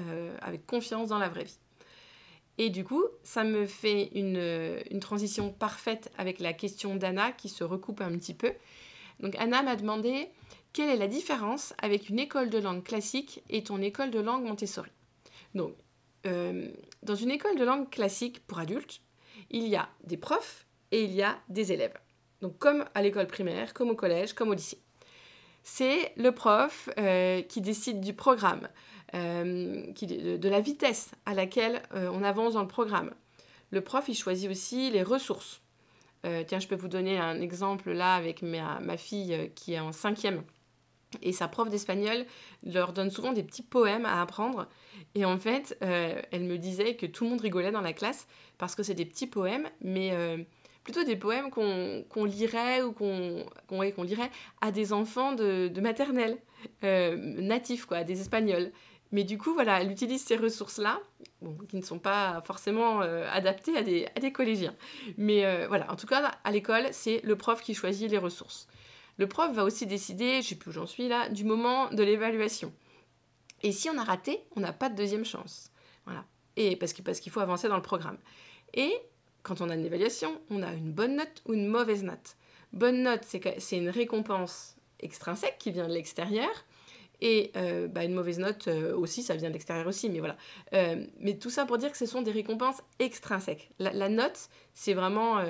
avec 0.42 0.64
confiance 0.66 1.08
dans 1.08 1.18
la 1.18 1.28
vraie 1.28 1.44
vie. 1.44 1.58
Et 2.58 2.68
du 2.68 2.84
coup, 2.84 3.04
ça 3.24 3.42
me 3.42 3.64
fait 3.66 4.10
une, 4.14 5.00
transition 5.00 5.50
parfaite 5.50 6.12
avec 6.18 6.40
la 6.40 6.52
question 6.52 6.94
d'Anna 6.94 7.32
qui 7.32 7.48
se 7.48 7.64
recoupe 7.64 8.02
un 8.02 8.16
petit 8.18 8.34
peu. 8.34 8.52
Donc 9.20 9.34
Anna 9.36 9.62
m'a 9.62 9.76
demandé 9.76 10.28
quelle 10.72 10.90
est 10.90 10.96
la 10.96 11.08
différence 11.08 11.72
avec 11.82 12.10
une 12.10 12.18
école 12.18 12.50
de 12.50 12.58
langue 12.58 12.84
classique 12.84 13.42
et 13.48 13.64
ton 13.64 13.80
école 13.80 14.10
de 14.10 14.20
langue 14.20 14.44
Montessori? 14.44 14.90
Donc, 15.54 15.74
euh, 16.26 16.68
dans 17.02 17.14
une 17.14 17.30
école 17.30 17.56
de 17.56 17.64
langue 17.64 17.88
classique 17.90 18.46
pour 18.46 18.58
adultes, 18.58 19.00
il 19.50 19.66
y 19.66 19.76
a 19.76 19.88
des 20.04 20.16
profs 20.16 20.66
et 20.92 21.04
il 21.04 21.12
y 21.12 21.22
a 21.22 21.38
des 21.48 21.72
élèves. 21.72 21.96
Donc 22.40 22.58
comme 22.58 22.84
à 22.94 23.02
l'école 23.02 23.26
primaire, 23.26 23.74
comme 23.74 23.90
au 23.90 23.94
collège, 23.94 24.32
comme 24.32 24.50
au 24.50 24.54
lycée. 24.54 24.80
C'est 25.62 26.12
le 26.16 26.32
prof 26.32 26.88
euh, 26.98 27.42
qui 27.42 27.60
décide 27.60 28.00
du 28.00 28.14
programme, 28.14 28.68
euh, 29.14 29.92
de, 29.92 30.48
la 30.48 30.60
vitesse 30.60 31.10
à 31.26 31.34
laquelle 31.34 31.82
on 31.92 32.22
avance 32.22 32.54
dans 32.54 32.62
le 32.62 32.68
programme. 32.68 33.12
Le 33.70 33.82
prof, 33.82 34.04
il 34.08 34.14
choisit 34.14 34.50
aussi 34.50 34.90
les 34.90 35.02
ressources. 35.02 35.62
Tiens, 36.22 36.58
je 36.58 36.66
peux 36.66 36.76
vous 36.76 36.88
donner 36.88 37.18
un 37.18 37.40
exemple 37.40 37.92
là 37.92 38.14
avec 38.14 38.42
ma 38.42 38.96
fille 38.98 39.50
qui 39.54 39.72
est 39.72 39.80
en 39.80 39.92
cinquième. 39.92 40.42
Et 41.22 41.32
sa 41.32 41.48
prof 41.48 41.68
d'espagnol 41.68 42.24
leur 42.64 42.92
donne 42.92 43.10
souvent 43.10 43.32
des 43.32 43.42
petits 43.42 43.62
poèmes 43.62 44.06
à 44.06 44.22
apprendre. 44.22 44.68
Et 45.14 45.24
en 45.24 45.38
fait, 45.38 45.76
elle 45.80 46.44
me 46.44 46.56
disait 46.56 46.94
que 46.94 47.06
tout 47.06 47.24
le 47.24 47.30
monde 47.30 47.40
rigolait 47.40 47.72
dans 47.72 47.80
la 47.80 47.92
classe 47.92 48.28
parce 48.58 48.74
que 48.74 48.82
c'est 48.82 48.94
des 48.94 49.06
petits 49.06 49.26
poèmes, 49.26 49.68
mais 49.80 50.12
plutôt 50.84 51.04
des 51.04 51.16
poèmes 51.16 51.50
qu'on 51.50 52.24
lirait 52.24 52.82
ou 52.82 52.92
qu'on 52.92 54.02
lirait 54.02 54.30
à 54.60 54.72
des 54.72 54.92
enfants 54.92 55.32
de, 55.32 55.80
maternelle, 55.80 56.38
euh, 56.84 57.16
natifs, 57.16 57.86
quoi, 57.86 58.04
des 58.04 58.20
Espagnols. 58.20 58.70
Mais 59.12 59.24
du 59.24 59.38
coup, 59.38 59.54
voilà, 59.54 59.80
elle 59.80 59.90
utilise 59.90 60.24
ces 60.24 60.36
ressources-là, 60.36 61.00
qui 61.68 61.76
ne 61.76 61.82
sont 61.82 61.98
pas 61.98 62.42
forcément 62.46 63.02
euh, 63.02 63.26
adaptées 63.32 63.76
à 63.76 63.82
des, 63.82 64.06
à 64.14 64.20
des, 64.20 64.30
collégiens. 64.30 64.74
Mais 65.16 65.44
euh, 65.44 65.66
voilà, 65.66 65.90
en 65.90 65.96
tout 65.96 66.06
cas, 66.06 66.38
à 66.44 66.52
l'école, 66.52 66.88
c'est 66.92 67.20
le 67.24 67.36
prof 67.36 67.60
qui 67.60 67.74
choisit 67.74 68.08
les 68.08 68.18
ressources. 68.18 68.68
Le 69.20 69.26
prof 69.26 69.52
va 69.52 69.64
aussi 69.64 69.84
décider, 69.84 70.30
je 70.30 70.36
ne 70.38 70.42
sais 70.42 70.54
plus 70.54 70.70
où 70.70 70.72
j'en 70.72 70.86
suis 70.86 71.06
là, 71.06 71.28
du 71.28 71.44
moment 71.44 71.90
de 71.90 72.02
l'évaluation. 72.02 72.72
Et 73.62 73.70
si 73.70 73.90
on 73.90 73.98
a 73.98 74.02
raté, 74.02 74.42
on 74.56 74.60
n'a 74.60 74.72
pas 74.72 74.88
de 74.88 74.96
deuxième 74.96 75.26
chance. 75.26 75.70
Voilà. 76.06 76.24
Et 76.56 76.74
parce 76.76 76.94
qu'il 76.94 77.04
parce 77.04 77.20
qu'il 77.20 77.30
faut 77.30 77.40
avancer 77.40 77.68
dans 77.68 77.76
le 77.76 77.82
programme. 77.82 78.16
Et 78.72 78.90
quand 79.42 79.60
on 79.60 79.68
a 79.68 79.74
une 79.74 79.84
évaluation, 79.84 80.40
on 80.48 80.62
a 80.62 80.72
une 80.72 80.90
bonne 80.90 81.16
note 81.16 81.42
ou 81.44 81.52
une 81.52 81.66
mauvaise 81.66 82.02
note. 82.02 82.38
Bonne 82.72 83.02
note, 83.02 83.20
c'est 83.24 83.76
une 83.76 83.90
récompense 83.90 84.74
extrinsèque 85.00 85.58
qui 85.58 85.70
vient 85.70 85.86
de 85.86 85.92
l'extérieur. 85.92 86.48
Et 87.20 87.52
euh, 87.56 87.88
bah, 87.88 88.04
une 88.04 88.14
mauvaise 88.14 88.38
note 88.38 88.68
euh, 88.68 88.96
aussi, 88.96 89.22
ça 89.22 89.36
vient 89.36 89.48
de 89.48 89.54
l'extérieur 89.54 89.86
aussi, 89.86 90.08
mais 90.08 90.20
voilà. 90.20 90.36
Euh, 90.72 91.04
mais 91.18 91.34
tout 91.34 91.50
ça 91.50 91.66
pour 91.66 91.78
dire 91.78 91.90
que 91.90 91.98
ce 91.98 92.06
sont 92.06 92.22
des 92.22 92.30
récompenses 92.30 92.82
extrinsèques. 92.98 93.70
La, 93.78 94.08
note, 94.08 94.48
c'est 94.74 94.94
vraiment 94.94 95.42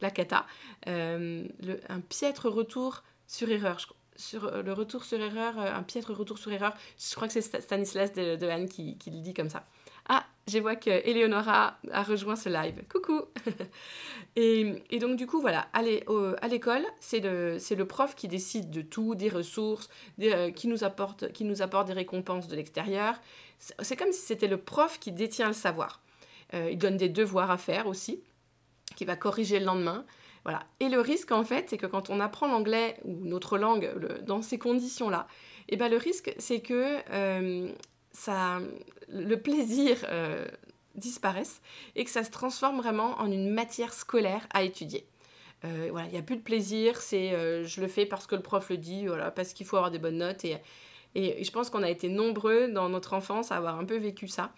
la 0.00 0.10
cata. 0.10 0.46
un 0.86 2.00
piètre 2.08 2.48
retour 2.48 3.02
sur 3.26 3.50
erreur. 3.50 3.78
Sur 4.16 4.62
le 4.62 4.72
retour 4.72 5.04
sur 5.04 5.20
erreur, 5.20 5.58
un 5.58 5.82
piètre 5.82 6.12
retour 6.12 6.38
sur 6.38 6.52
erreur. 6.52 6.74
Je 6.98 7.14
crois 7.14 7.28
que 7.28 7.32
c'est 7.32 7.60
Stanislas 7.60 8.12
de, 8.12 8.36
de 8.36 8.66
qui, 8.66 8.98
qui, 8.98 9.10
le 9.10 9.18
dit 9.20 9.34
comme 9.34 9.50
ça. 9.50 9.64
Ah, 10.08 10.24
je 10.48 10.58
vois 10.58 10.74
que 10.74 10.90
Eleonora 10.90 11.78
a 11.92 12.02
rejoint 12.02 12.34
ce 12.34 12.48
live. 12.48 12.82
Coucou 12.90 13.22
et, 14.36 14.98
donc 14.98 15.16
du 15.16 15.26
coup, 15.26 15.40
voilà, 15.40 15.68
à 15.72 16.48
l'école, 16.48 16.84
c'est 17.00 17.20
le, 17.20 17.56
le, 17.56 17.84
prof 17.84 18.14
qui 18.16 18.26
décide 18.28 18.70
de 18.70 18.82
tout, 18.82 19.14
des 19.14 19.28
ressources, 19.28 19.88
euh, 20.20 20.50
qui, 20.50 20.66
nous 20.66 20.82
apporte, 20.82 21.32
qui 21.32 21.44
nous 21.44 21.62
apporte 21.62 21.86
des 21.86 21.92
récompenses 21.92 22.48
de 22.48 22.56
l'extérieur. 22.56 23.14
C'est 23.58 23.96
comme 23.96 24.12
si 24.12 24.20
c'était 24.20 24.48
le 24.48 24.56
prof 24.56 24.98
qui 24.98 25.12
détient 25.12 25.46
le 25.46 25.54
savoir. 25.54 26.00
Euh, 26.54 26.70
il 26.70 26.78
donne 26.78 26.96
des 26.96 27.08
devoirs 27.08 27.50
à 27.50 27.56
faire 27.56 27.86
aussi, 27.86 28.20
qui 28.96 29.04
va 29.04 29.14
corriger 29.14 29.60
le 29.60 29.66
lendemain. 29.66 30.04
Voilà. 30.44 30.64
Et 30.80 30.88
le 30.88 31.00
risque, 31.00 31.32
en 31.32 31.44
fait, 31.44 31.70
c'est 31.70 31.78
que 31.78 31.86
quand 31.86 32.10
on 32.10 32.20
apprend 32.20 32.48
l'anglais 32.48 32.96
ou 33.04 33.24
notre 33.24 33.58
langue 33.58 33.92
dans 34.24 34.42
ces 34.42 34.58
conditions-là, 34.58 35.26
eh 35.68 35.76
ben, 35.76 35.88
le 35.88 35.96
risque, 35.96 36.34
c'est 36.38 36.60
que 36.60 36.98
euh, 37.10 37.70
ça, 38.10 38.60
le 39.08 39.36
plaisir 39.36 40.04
euh, 40.08 40.46
disparaisse 40.96 41.60
et 41.94 42.04
que 42.04 42.10
ça 42.10 42.24
se 42.24 42.30
transforme 42.30 42.78
vraiment 42.78 43.20
en 43.20 43.30
une 43.30 43.50
matière 43.50 43.92
scolaire 43.94 44.46
à 44.52 44.64
étudier. 44.64 45.06
Euh, 45.64 45.88
voilà, 45.92 46.08
il 46.08 46.12
n'y 46.12 46.18
a 46.18 46.22
plus 46.22 46.36
de 46.36 46.42
plaisir, 46.42 47.00
c'est 47.00 47.30
je 47.64 47.80
le 47.80 47.86
fais 47.86 48.04
parce 48.04 48.26
que 48.26 48.34
le 48.34 48.42
prof 48.42 48.68
le 48.68 48.76
dit, 48.76 49.06
voilà, 49.06 49.30
parce 49.30 49.52
qu'il 49.52 49.64
faut 49.64 49.76
avoir 49.76 49.92
des 49.92 50.00
bonnes 50.00 50.18
notes. 50.18 50.44
Et, 50.44 50.56
et, 51.14 51.44
je 51.44 51.52
pense 51.52 51.70
qu'on 51.70 51.84
a 51.84 51.90
été 51.90 52.08
nombreux 52.08 52.66
dans 52.66 52.88
notre 52.88 53.14
enfance 53.14 53.52
à 53.52 53.56
avoir 53.56 53.78
un 53.78 53.84
peu 53.84 53.96
vécu 53.96 54.26
ça. 54.26 54.52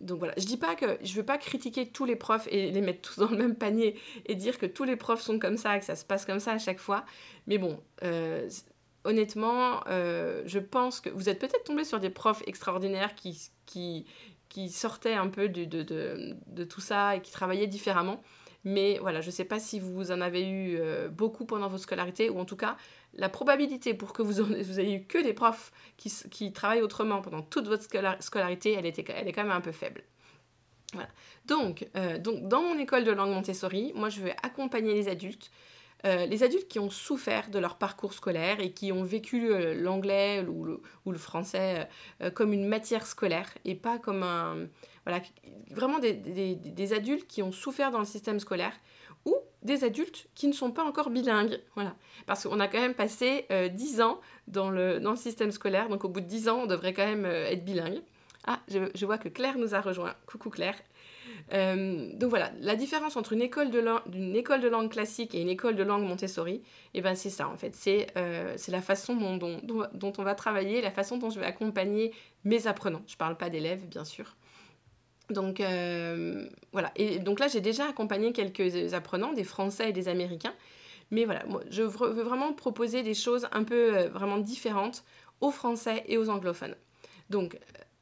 Donc 0.00 0.18
voilà, 0.18 0.34
je 0.36 0.44
dis 0.44 0.56
pas 0.56 0.74
que 0.74 0.98
je 1.02 1.14
veux 1.14 1.24
pas 1.24 1.38
critiquer 1.38 1.88
tous 1.88 2.04
les 2.04 2.16
profs 2.16 2.46
et 2.50 2.70
les 2.70 2.80
mettre 2.80 3.00
tous 3.00 3.18
dans 3.18 3.30
le 3.30 3.36
même 3.36 3.54
panier 3.54 3.98
et 4.26 4.34
dire 4.34 4.58
que 4.58 4.66
tous 4.66 4.84
les 4.84 4.96
profs 4.96 5.22
sont 5.22 5.38
comme 5.38 5.56
ça, 5.56 5.78
que 5.78 5.84
ça 5.84 5.96
se 5.96 6.04
passe 6.04 6.26
comme 6.26 6.40
ça 6.40 6.52
à 6.52 6.58
chaque 6.58 6.80
fois. 6.80 7.04
Mais 7.46 7.58
bon, 7.58 7.80
honnêtement, 9.04 9.82
euh, 9.88 10.42
je 10.46 10.58
pense 10.58 11.00
que 11.00 11.10
vous 11.10 11.28
êtes 11.28 11.38
peut-être 11.38 11.64
tombé 11.64 11.84
sur 11.84 12.00
des 12.00 12.10
profs 12.10 12.42
extraordinaires 12.46 13.14
qui, 13.14 14.06
sortaient 14.68 15.14
un 15.14 15.28
peu 15.28 15.48
de, 15.48 16.64
tout 16.64 16.80
ça 16.80 17.16
et 17.16 17.20
qui 17.20 17.30
travaillaient 17.30 17.66
différemment. 17.66 18.22
Mais 18.66 18.98
voilà, 18.98 19.20
je 19.20 19.26
ne 19.26 19.32
sais 19.32 19.44
pas 19.44 19.60
si 19.60 19.78
vous 19.78 20.10
en 20.10 20.22
avez 20.22 20.48
eu 20.48 20.78
euh, 20.78 21.10
beaucoup 21.10 21.44
pendant 21.44 21.68
votre 21.68 21.82
scolarité, 21.82 22.30
ou 22.30 22.38
en 22.38 22.46
tout 22.46 22.56
cas, 22.56 22.78
la 23.16 23.28
probabilité 23.28 23.94
pour 23.94 24.12
que 24.12 24.22
vous, 24.22 24.44
vous 24.44 24.80
ayez 24.80 24.94
eu 24.96 25.04
que 25.04 25.22
des 25.22 25.32
profs 25.32 25.72
qui, 25.96 26.52
travaillent 26.52 26.82
autrement 26.82 27.22
pendant 27.22 27.42
toute 27.42 27.68
votre 27.68 27.84
scolarité, 28.20 28.72
elle, 28.72 28.86
était, 28.86 29.04
elle 29.08 29.28
est 29.28 29.32
quand 29.32 29.42
même 29.42 29.52
un 29.52 29.60
peu 29.60 29.72
faible. 29.72 30.02
Donc, 31.46 31.88
euh, 31.96 32.18
donc, 32.18 32.46
dans 32.48 32.62
mon 32.62 32.78
école 32.78 33.04
de 33.04 33.10
langue 33.10 33.30
Montessori, 33.30 33.92
moi, 33.94 34.08
je 34.08 34.20
vais 34.20 34.36
accompagner 34.42 34.94
les 34.94 35.08
adultes 35.08 35.50
euh, 36.06 36.26
les 36.26 36.42
adultes 36.42 36.68
qui 36.68 36.78
ont 36.78 36.90
souffert 36.90 37.48
de 37.48 37.58
leur 37.58 37.78
parcours 37.78 38.12
scolaire 38.12 38.60
et 38.60 38.72
qui 38.72 38.92
ont 38.92 39.04
vécu 39.04 39.48
l'anglais 39.74 40.44
ou 40.46 40.66
le, 41.12 41.18
français 41.18 41.88
euh, 42.20 42.30
comme 42.30 42.52
une 42.52 42.68
matière 42.68 43.06
scolaire 43.06 43.48
et 43.64 43.74
pas 43.74 43.98
comme 43.98 44.22
un... 44.22 44.66
Voilà, 45.06 45.22
vraiment 45.70 45.98
des, 45.98 46.92
adultes 46.92 47.26
qui 47.26 47.42
ont 47.42 47.52
souffert 47.52 47.90
dans 47.90 47.98
le 48.00 48.04
système 48.04 48.38
scolaire 48.38 48.72
ou 49.24 49.36
des 49.62 49.84
adultes 49.84 50.26
qui 50.34 50.46
ne 50.46 50.52
sont 50.52 50.70
pas 50.70 50.84
encore 50.84 51.10
bilingues. 51.10 51.60
Voilà. 51.74 51.94
Parce 52.26 52.44
qu'on 52.44 52.60
a 52.60 52.68
quand 52.68 52.80
même 52.80 52.94
passé 52.94 53.46
10 53.50 54.00
ans 54.02 54.20
dans 54.46 54.70
le, 54.70 55.00
dans 55.00 55.10
le 55.10 55.16
système 55.16 55.52
scolaire, 55.52 55.88
donc 55.88 56.04
au 56.04 56.08
bout 56.08 56.20
de 56.20 56.26
10 56.26 56.48
ans, 56.48 56.60
on 56.62 56.66
devrait 56.66 56.92
quand 56.92 57.06
même 57.06 57.24
être 57.24 57.64
bilingue. 57.64 58.02
Ah, 58.46 58.60
je, 58.68 59.06
vois 59.06 59.16
que 59.16 59.28
Claire 59.28 59.56
nous 59.58 59.74
a 59.74 59.80
rejoint. 59.80 60.14
Coucou 60.26 60.50
Claire. 60.50 60.76
Euh, 61.52 62.10
donc 62.14 62.30
voilà, 62.30 62.52
la 62.60 62.76
différence 62.76 63.16
entre 63.16 63.32
une 63.32 63.42
école, 63.42 63.70
de 63.70 63.78
langue, 63.78 64.02
école 64.34 64.60
de 64.60 64.68
langue 64.68 64.90
classique 64.90 65.34
et 65.34 65.40
une 65.40 65.48
école 65.48 65.76
de 65.76 65.82
langue 65.82 66.04
Montessori, 66.04 66.62
eh 66.92 67.00
ben 67.00 67.14
c'est 67.14 67.30
ça 67.30 67.48
en 67.48 67.56
fait. 67.56 67.74
C'est 67.74 68.08
euh, 68.16 68.56
la 68.68 68.80
façon 68.82 69.16
dont, 69.16 69.60
dont, 69.62 70.12
on 70.18 70.22
va 70.22 70.34
travailler, 70.34 70.82
la 70.82 70.90
façon 70.90 71.16
dont 71.16 71.30
je 71.30 71.40
vais 71.40 71.46
accompagner 71.46 72.12
mes 72.44 72.66
apprenants. 72.66 73.02
Je 73.06 73.14
ne 73.14 73.18
parle 73.18 73.36
pas 73.36 73.50
d'élèves, 73.50 73.86
bien 73.86 74.04
sûr. 74.04 74.36
Donc 75.30 75.60
euh, 75.60 76.46
voilà, 76.72 76.92
et 76.96 77.18
donc 77.18 77.40
là 77.40 77.48
j'ai 77.48 77.60
déjà 77.60 77.88
accompagné 77.88 78.32
quelques 78.32 78.92
apprenants, 78.92 79.32
des 79.32 79.44
Français 79.44 79.90
et 79.90 79.92
des 79.92 80.08
Américains. 80.08 80.54
Mais 81.10 81.24
voilà, 81.24 81.44
moi, 81.46 81.62
je 81.70 81.82
veux 81.82 82.22
vraiment 82.22 82.52
proposer 82.52 83.02
des 83.02 83.14
choses 83.14 83.46
un 83.52 83.62
peu 83.62 84.06
vraiment 84.06 84.38
différentes 84.38 85.04
aux 85.40 85.50
Français 85.50 86.02
et 86.08 86.18
aux 86.18 86.30
anglophones. 86.30 86.74
Donc, 87.30 87.58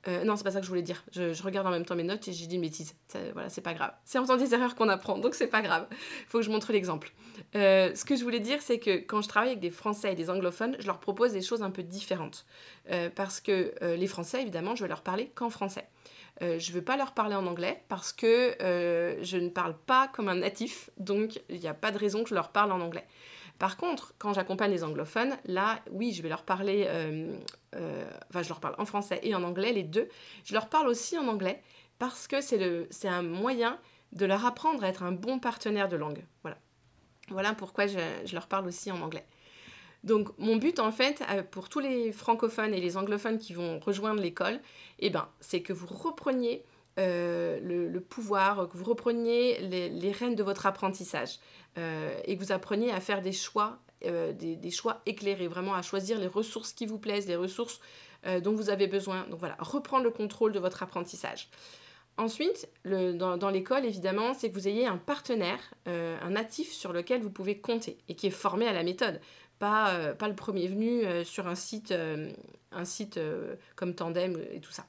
euh, 0.08 0.24
non, 0.24 0.34
c'est 0.36 0.42
pas 0.44 0.50
ça 0.50 0.58
que 0.58 0.64
je 0.64 0.68
voulais 0.68 0.82
dire. 0.82 1.04
Je, 1.12 1.42
regarde 1.42 1.66
en 1.66 1.70
même 1.70 1.84
temps 1.84 1.94
mes 1.94 2.02
notes 2.02 2.26
et 2.26 2.32
j'ai 2.32 2.46
dit 2.46 2.56
une 2.56 2.62
bêtise. 2.62 2.94
voilà, 3.34 3.48
c'est 3.48 3.60
pas 3.60 3.74
grave. 3.74 3.92
C'est 4.04 4.18
en 4.18 4.22
faisant 4.22 4.36
des 4.36 4.52
erreurs 4.52 4.74
qu'on 4.74 4.88
apprend, 4.88 5.18
donc 5.18 5.34
c'est 5.34 5.46
pas 5.46 5.62
grave. 5.62 5.86
Faut 6.28 6.38
que 6.38 6.44
je 6.44 6.50
montre 6.50 6.72
l'exemple. 6.72 7.12
Euh, 7.54 7.94
ce 7.94 8.04
que 8.04 8.16
je 8.16 8.24
voulais 8.24 8.40
dire, 8.40 8.60
c'est 8.60 8.78
que 8.78 8.96
quand 8.98 9.22
je 9.22 9.28
travaille 9.28 9.50
avec 9.50 9.60
des 9.60 9.70
Français 9.70 10.12
et 10.12 10.16
des 10.16 10.28
anglophones, 10.28 10.76
je 10.80 10.86
leur 10.86 10.98
propose 10.98 11.32
des 11.32 11.42
choses 11.42 11.62
un 11.62 11.70
peu 11.70 11.82
différentes. 11.82 12.46
Euh, 12.90 13.10
parce 13.14 13.40
que 13.40 13.74
les 13.94 14.06
Français, 14.08 14.42
évidemment, 14.42 14.74
je 14.74 14.82
vais 14.82 14.88
leur 14.88 15.02
parler 15.02 15.30
qu'en 15.34 15.50
français. 15.50 15.86
Je 16.42 16.72
veux 16.72 16.82
pas 16.82 16.96
leur 16.96 17.12
parler 17.12 17.36
en 17.36 17.46
anglais 17.46 17.82
parce 17.88 18.12
que 18.12 18.56
je 18.60 19.36
ne 19.36 19.48
parle 19.48 19.76
pas 19.76 20.08
comme 20.08 20.28
un 20.28 20.36
natif, 20.36 20.90
donc 20.98 21.40
il 21.48 21.60
n'y 21.60 21.68
a 21.68 21.74
pas 21.74 21.90
de 21.90 21.98
raison 21.98 22.22
que 22.22 22.30
je 22.30 22.34
leur 22.34 22.50
parle 22.50 22.72
en 22.72 22.80
anglais. 22.80 23.06
Par 23.62 23.76
contre, 23.76 24.12
quand 24.18 24.32
j'accompagne 24.32 24.72
les 24.72 24.82
anglophones, 24.82 25.36
là, 25.44 25.78
oui, 25.92 26.12
je 26.12 26.20
vais 26.20 26.28
leur 26.28 26.42
parler, 26.42 26.86
euh, 26.88 27.32
euh, 27.76 28.10
enfin, 28.28 28.42
je 28.42 28.48
leur 28.48 28.58
parle 28.58 28.74
en 28.76 28.84
français 28.84 29.20
et 29.22 29.36
en 29.36 29.44
anglais, 29.44 29.72
les 29.72 29.84
deux. 29.84 30.08
Je 30.44 30.52
leur 30.52 30.68
parle 30.68 30.88
aussi 30.88 31.16
en 31.16 31.28
anglais 31.28 31.62
parce 32.00 32.26
que 32.26 32.40
c'est 32.40 33.06
un 33.08 33.22
moyen 33.22 33.78
de 34.10 34.26
leur 34.26 34.44
apprendre 34.44 34.82
à 34.82 34.88
être 34.88 35.04
un 35.04 35.12
bon 35.12 35.38
partenaire 35.38 35.88
de 35.88 35.96
langue. 35.96 36.24
Voilà. 36.42 36.58
Voilà 37.28 37.54
pourquoi 37.54 37.86
je, 37.86 38.34
leur 38.34 38.48
parle 38.48 38.66
aussi 38.66 38.90
en 38.90 39.00
anglais. 39.00 39.24
Donc 40.04 40.36
mon 40.38 40.56
but 40.56 40.78
en 40.78 40.90
fait 40.90 41.22
euh, 41.30 41.42
pour 41.42 41.68
tous 41.68 41.80
les 41.80 42.12
francophones 42.12 42.74
et 42.74 42.80
les 42.80 42.96
anglophones 42.96 43.38
qui 43.38 43.52
vont 43.52 43.78
rejoindre 43.78 44.20
l'école, 44.20 44.60
eh 44.98 45.10
ben, 45.10 45.28
c'est 45.40 45.62
que 45.62 45.72
vous 45.72 45.86
repreniez 45.86 46.64
le, 46.98 47.98
pouvoir, 48.00 48.68
que 48.68 48.76
vous 48.76 48.84
repreniez 48.84 49.60
les, 49.60 50.12
rênes 50.12 50.34
de 50.34 50.42
votre 50.42 50.66
apprentissage. 50.66 51.38
Euh, 51.78 52.14
et 52.26 52.36
que 52.36 52.44
vous 52.44 52.52
appreniez 52.52 52.90
à 52.90 53.00
faire 53.00 53.22
des 53.22 53.32
choix, 53.32 53.78
euh, 54.04 54.32
des, 54.32 54.70
choix 54.70 55.00
éclairés, 55.06 55.48
vraiment 55.48 55.74
à 55.74 55.80
choisir 55.80 56.18
les 56.18 56.26
ressources 56.26 56.72
qui 56.74 56.84
vous 56.84 56.98
plaisent, 56.98 57.26
les 57.26 57.36
ressources 57.36 57.80
euh, 58.26 58.40
dont 58.40 58.52
vous 58.52 58.68
avez 58.68 58.86
besoin. 58.86 59.26
Donc 59.30 59.38
voilà, 59.38 59.56
reprendre 59.58 60.04
le 60.04 60.10
contrôle 60.10 60.52
de 60.52 60.58
votre 60.58 60.82
apprentissage. 60.82 61.48
Ensuite, 62.18 62.68
dans, 62.84 63.50
l'école, 63.50 63.86
évidemment, 63.86 64.34
c'est 64.34 64.50
que 64.50 64.54
vous 64.54 64.68
ayez 64.68 64.86
un 64.86 64.98
partenaire, 64.98 65.72
un 65.86 66.28
natif 66.28 66.70
sur 66.70 66.92
lequel 66.92 67.22
vous 67.22 67.30
pouvez 67.30 67.56
compter 67.56 67.96
et 68.06 68.14
qui 68.14 68.26
est 68.26 68.30
formé 68.30 68.68
à 68.68 68.74
la 68.74 68.82
méthode. 68.82 69.18
Pas, 69.62 70.12
pas 70.14 70.26
le 70.26 70.34
premier 70.34 70.66
venu 70.66 71.04
sur 71.24 71.46
un 71.46 71.54
site, 71.54 71.94
un 72.72 72.84
site 72.84 73.20
comme 73.76 73.94
Tandem 73.94 74.36
et 74.52 74.58
tout 74.58 74.72
ça. 74.72 74.84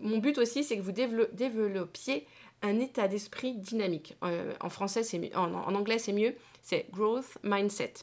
mon 0.00 0.18
but 0.18 0.38
aussi, 0.38 0.64
c'est 0.64 0.78
que 0.78 0.82
vous 0.82 0.92
développiez 0.92 2.26
un 2.64 2.80
état 2.80 3.08
d'esprit 3.08 3.54
dynamique. 3.54 4.16
Euh, 4.24 4.54
en 4.60 4.70
français, 4.70 5.02
c'est 5.02 5.34
en, 5.36 5.52
anglais, 5.74 5.98
c'est 5.98 6.12
mieux. 6.12 6.34
C'est 6.62 6.86
growth 6.90 7.36
mindset. 7.42 7.94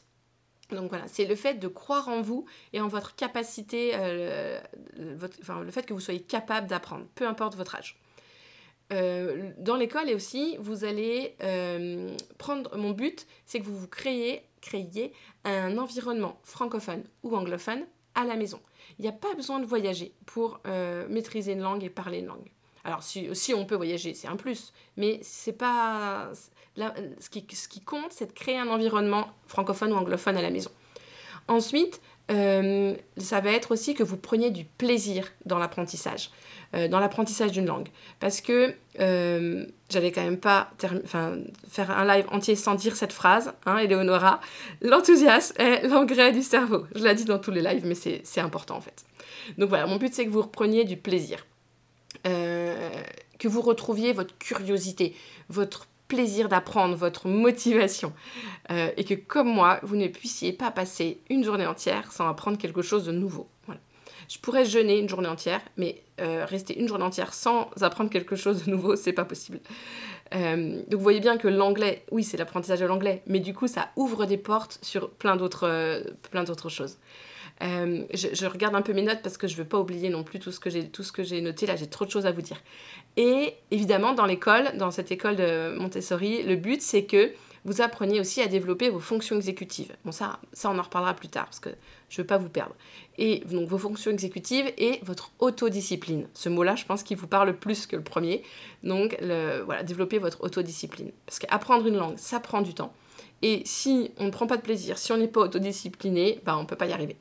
Donc 0.70 0.88
voilà, 0.88 1.06
c'est 1.08 1.26
le 1.26 1.34
fait 1.34 1.54
de 1.54 1.68
croire 1.68 2.08
en 2.08 2.22
vous 2.22 2.46
et 2.72 2.80
en 2.80 2.88
votre 2.88 3.14
capacité, 3.14 3.92
euh, 3.94 4.58
enfin, 5.40 5.62
le 5.62 5.70
fait 5.70 5.84
que 5.84 5.92
vous 5.92 6.00
soyez 6.00 6.20
capable 6.20 6.66
d'apprendre, 6.66 7.04
peu 7.14 7.26
importe 7.26 7.56
votre 7.56 7.74
âge. 7.74 8.00
Euh, 8.92 9.50
dans 9.58 9.76
l'école 9.76 10.08
et 10.08 10.14
aussi, 10.14 10.56
vous 10.60 10.84
allez 10.84 11.36
prendre. 12.38 12.76
Mon 12.76 12.90
but, 12.90 13.26
c'est 13.46 13.60
que 13.60 13.64
vous 13.64 13.76
vous 13.76 13.88
créez, 13.88 14.42
créiez 14.60 15.12
un 15.44 15.78
environnement 15.78 16.40
francophone 16.44 17.04
ou 17.22 17.34
anglophone 17.36 17.84
à 18.14 18.24
la 18.24 18.36
maison. 18.36 18.60
Il 18.98 19.02
n'y 19.02 19.08
a 19.08 19.12
pas 19.12 19.34
besoin 19.34 19.60
de 19.60 19.66
voyager 19.66 20.12
pour 20.26 20.60
maîtriser 21.08 21.52
une 21.52 21.62
langue 21.62 21.84
et 21.84 21.90
parler 21.90 22.18
une 22.18 22.26
langue. 22.26 22.50
Alors 22.84 23.02
si, 23.02 23.54
on 23.54 23.64
peut 23.64 23.76
voyager, 23.76 24.12
c'est 24.14 24.28
un 24.28 24.36
plus, 24.36 24.72
mais 24.96 25.20
c'est 25.22 25.52
pas 25.52 26.32
ce, 26.76 27.30
qui, 27.30 27.46
ce 27.54 27.68
qui 27.68 27.80
compte, 27.80 28.10
c'est 28.12 28.26
de 28.26 28.32
créer 28.32 28.58
un 28.58 28.68
environnement 28.68 29.28
francophone 29.46 29.92
ou 29.92 29.96
anglophone 29.96 30.36
à 30.36 30.42
la 30.42 30.50
maison. 30.50 30.70
Ensuite, 31.48 32.00
euh, 32.30 32.94
ça 33.16 33.40
va 33.40 33.50
être 33.50 33.72
aussi 33.72 33.94
que 33.94 34.02
vous 34.02 34.16
preniez 34.16 34.50
du 34.50 34.64
plaisir 34.64 35.28
dans 35.44 35.58
l'apprentissage, 35.58 36.30
euh, 36.74 36.88
dans 36.88 37.00
l'apprentissage 37.00 37.52
d'une 37.52 37.66
langue. 37.66 37.88
Parce 38.20 38.40
que 38.40 38.74
euh, 39.00 39.66
j'allais 39.90 40.12
quand 40.12 40.22
même 40.22 40.38
pas 40.38 40.70
faire 41.74 41.90
un 41.90 42.04
live 42.04 42.26
entier 42.30 42.56
sans 42.56 42.74
dire 42.74 42.96
cette 42.96 43.12
phrase, 43.12 43.52
hein, 43.66 43.78
Eleonora, 43.78 44.40
l'enthousiasme 44.80 45.54
est 45.60 45.86
l'engrais 45.88 46.32
du 46.32 46.42
cerveau. 46.42 46.86
Je 46.94 47.04
l'ai 47.04 47.14
dit 47.14 47.24
dans 47.24 47.38
tous 47.38 47.50
les 47.50 47.62
lives, 47.62 47.86
mais 47.86 47.94
c'est 47.94 48.40
important 48.40 48.76
en 48.76 48.80
fait. 48.80 49.04
Donc 49.58 49.68
voilà, 49.68 49.86
mon 49.86 49.96
but 49.96 50.14
c'est 50.14 50.24
que 50.24 50.30
vous 50.30 50.42
repreniez 50.42 50.84
du 50.84 50.96
plaisir. 50.96 51.46
que 52.24 53.48
vous 53.48 53.60
retrouviez 53.60 54.12
votre 54.12 54.38
curiosité, 54.38 55.16
votre 55.48 55.88
plaisir 56.12 56.50
d'apprendre, 56.50 56.94
votre 56.94 57.26
motivation. 57.26 58.12
Euh, 58.70 58.90
et 58.98 59.04
que 59.04 59.14
comme 59.14 59.48
moi, 59.48 59.80
vous 59.82 59.96
ne 59.96 60.08
puissiez 60.08 60.52
pas 60.52 60.70
passer 60.70 61.22
une 61.30 61.42
journée 61.42 61.66
entière 61.66 62.12
sans 62.12 62.28
apprendre 62.28 62.58
quelque 62.58 62.82
chose 62.82 63.06
de 63.06 63.12
nouveau. 63.12 63.48
Je 64.32 64.38
pourrais 64.38 64.64
jeûner 64.64 64.98
une 64.98 65.08
journée 65.08 65.28
entière, 65.28 65.60
mais 65.76 66.02
euh, 66.20 66.46
rester 66.46 66.78
une 66.78 66.88
journée 66.88 67.04
entière 67.04 67.34
sans 67.34 67.70
apprendre 67.82 68.08
quelque 68.08 68.34
chose 68.34 68.64
de 68.64 68.70
nouveau, 68.70 68.96
c'est 68.96 69.12
pas 69.12 69.26
possible. 69.26 69.60
Euh, 70.34 70.76
donc 70.88 70.94
vous 70.94 71.02
voyez 71.02 71.20
bien 71.20 71.36
que 71.36 71.48
l'anglais, 71.48 72.02
oui, 72.10 72.24
c'est 72.24 72.38
l'apprentissage 72.38 72.80
de 72.80 72.86
l'anglais, 72.86 73.22
mais 73.26 73.40
du 73.40 73.52
coup, 73.52 73.66
ça 73.66 73.90
ouvre 73.96 74.24
des 74.24 74.38
portes 74.38 74.78
sur 74.80 75.10
plein 75.10 75.36
d'autres, 75.36 76.02
plein 76.30 76.44
d'autres 76.44 76.70
choses. 76.70 76.96
Euh, 77.62 78.04
je, 78.12 78.46
regarde 78.46 78.74
un 78.74 78.82
peu 78.82 78.92
mes 78.92 79.02
notes 79.02 79.20
parce 79.22 79.36
que 79.36 79.46
je 79.46 79.54
veux 79.56 79.64
pas 79.64 79.78
oublier 79.78 80.08
non 80.08 80.24
plus 80.24 80.40
tout 80.40 80.50
ce 80.50 80.58
que 80.58 80.68
j'ai 80.68 80.88
tout 80.88 81.04
ce 81.04 81.12
que 81.12 81.22
j'ai 81.22 81.40
noté 81.40 81.64
là 81.66 81.76
j'ai 81.76 81.86
trop 81.86 82.04
de 82.04 82.10
choses 82.10 82.26
à 82.26 82.32
vous 82.32 82.42
dire 82.42 82.60
et 83.16 83.54
évidemment 83.70 84.14
dans 84.14 84.26
l'école 84.26 84.76
dans 84.78 84.90
cette 84.90 85.12
école 85.12 85.36
de 85.36 85.76
Montessori 85.78 86.42
le 86.42 86.56
but 86.56 86.82
c'est 86.82 87.04
que 87.04 87.30
vous 87.64 87.80
appreniez 87.80 88.18
aussi 88.18 88.40
à 88.40 88.48
développer 88.48 88.88
vos 88.88 88.98
fonctions 88.98 89.36
exécutives 89.36 89.94
bon 90.04 90.10
ça 90.10 90.40
ça 90.52 90.70
on 90.70 90.78
en 90.78 90.82
reparlera 90.82 91.14
plus 91.14 91.28
tard 91.28 91.44
parce 91.44 91.60
que 91.60 91.68
je 92.12 92.20
veux 92.20 92.26
pas 92.26 92.36
vous 92.36 92.50
perdre. 92.50 92.74
Et 93.16 93.40
donc 93.50 93.68
vos 93.68 93.78
fonctions 93.78 94.10
exécutives 94.10 94.70
et 94.76 95.00
votre 95.02 95.32
autodiscipline. 95.38 96.28
Ce 96.34 96.50
mot 96.50 96.62
là 96.62 96.76
je 96.76 96.84
pense 96.84 97.02
qu'il 97.02 97.16
vous 97.16 97.26
parle 97.26 97.56
plus 97.56 97.86
que 97.86 97.96
le 97.96 98.02
premier. 98.02 98.42
Donc 98.84 99.16
voilà 99.20 99.82
développer 99.82 100.18
votre 100.18 100.44
autodiscipline. 100.44 101.10
Parce 101.24 101.38
qu'apprendre 101.38 101.86
une 101.86 101.96
langue 101.96 102.18
ça 102.18 102.38
prend 102.38 102.60
du 102.60 102.74
temps. 102.74 102.92
Et 103.40 103.62
si 103.64 104.12
on 104.18 104.26
ne 104.26 104.30
prend 104.30 104.46
pas 104.46 104.58
de 104.58 104.62
plaisir, 104.62 104.98
si 104.98 105.10
on 105.10 105.16
n'est 105.16 105.26
pas 105.26 105.40
autodiscipliné, 105.40 106.40
ben 106.44 106.56
on 106.56 106.62
ne 106.62 106.66
peut 106.66 106.76
pas 106.76 106.86
y 106.86 106.92
arriver. 106.92 107.16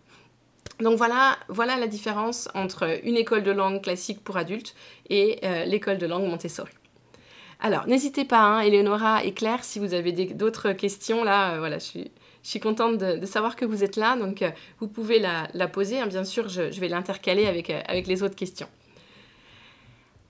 Donc 0.81 0.97
voilà, 0.97 1.37
voilà 1.47 1.77
la 1.77 1.87
différence 1.87 2.49
entre 2.53 2.99
une 3.03 3.15
école 3.15 3.43
de 3.43 3.51
langue 3.51 3.81
classique 3.81 4.23
pour 4.23 4.37
adultes 4.37 4.75
et 5.09 5.39
euh, 5.43 5.65
l'école 5.65 5.99
de 5.99 6.05
langue 6.05 6.27
Montessori. 6.27 6.71
Alors, 7.59 7.87
n'hésitez 7.87 8.25
pas, 8.25 8.41
hein, 8.41 8.61
Eleonora 8.61 9.23
et 9.23 9.33
Claire, 9.33 9.63
si 9.63 9.77
vous 9.77 9.93
avez 9.93 10.11
d'autres 10.11 10.71
questions, 10.71 11.23
là, 11.23 11.53
euh, 11.53 11.59
voilà, 11.59 11.77
je 11.77 11.83
suis, 11.83 12.11
je 12.43 12.49
suis 12.49 12.59
contente 12.59 12.97
de, 12.97 13.25
savoir 13.25 13.55
que 13.55 13.65
vous 13.65 13.83
êtes 13.83 13.95
là, 13.95 14.15
donc 14.15 14.41
euh, 14.41 14.51
vous 14.79 14.87
pouvez 14.87 15.19
la, 15.19 15.67
poser. 15.67 15.99
Hein, 15.99 16.07
bien 16.07 16.23
sûr, 16.23 16.49
je, 16.49 16.79
vais 16.79 16.87
l'intercaler 16.87 17.45
avec, 17.45 17.69
avec 17.69 18.07
les 18.07 18.23
autres 18.23 18.35
questions. 18.35 18.67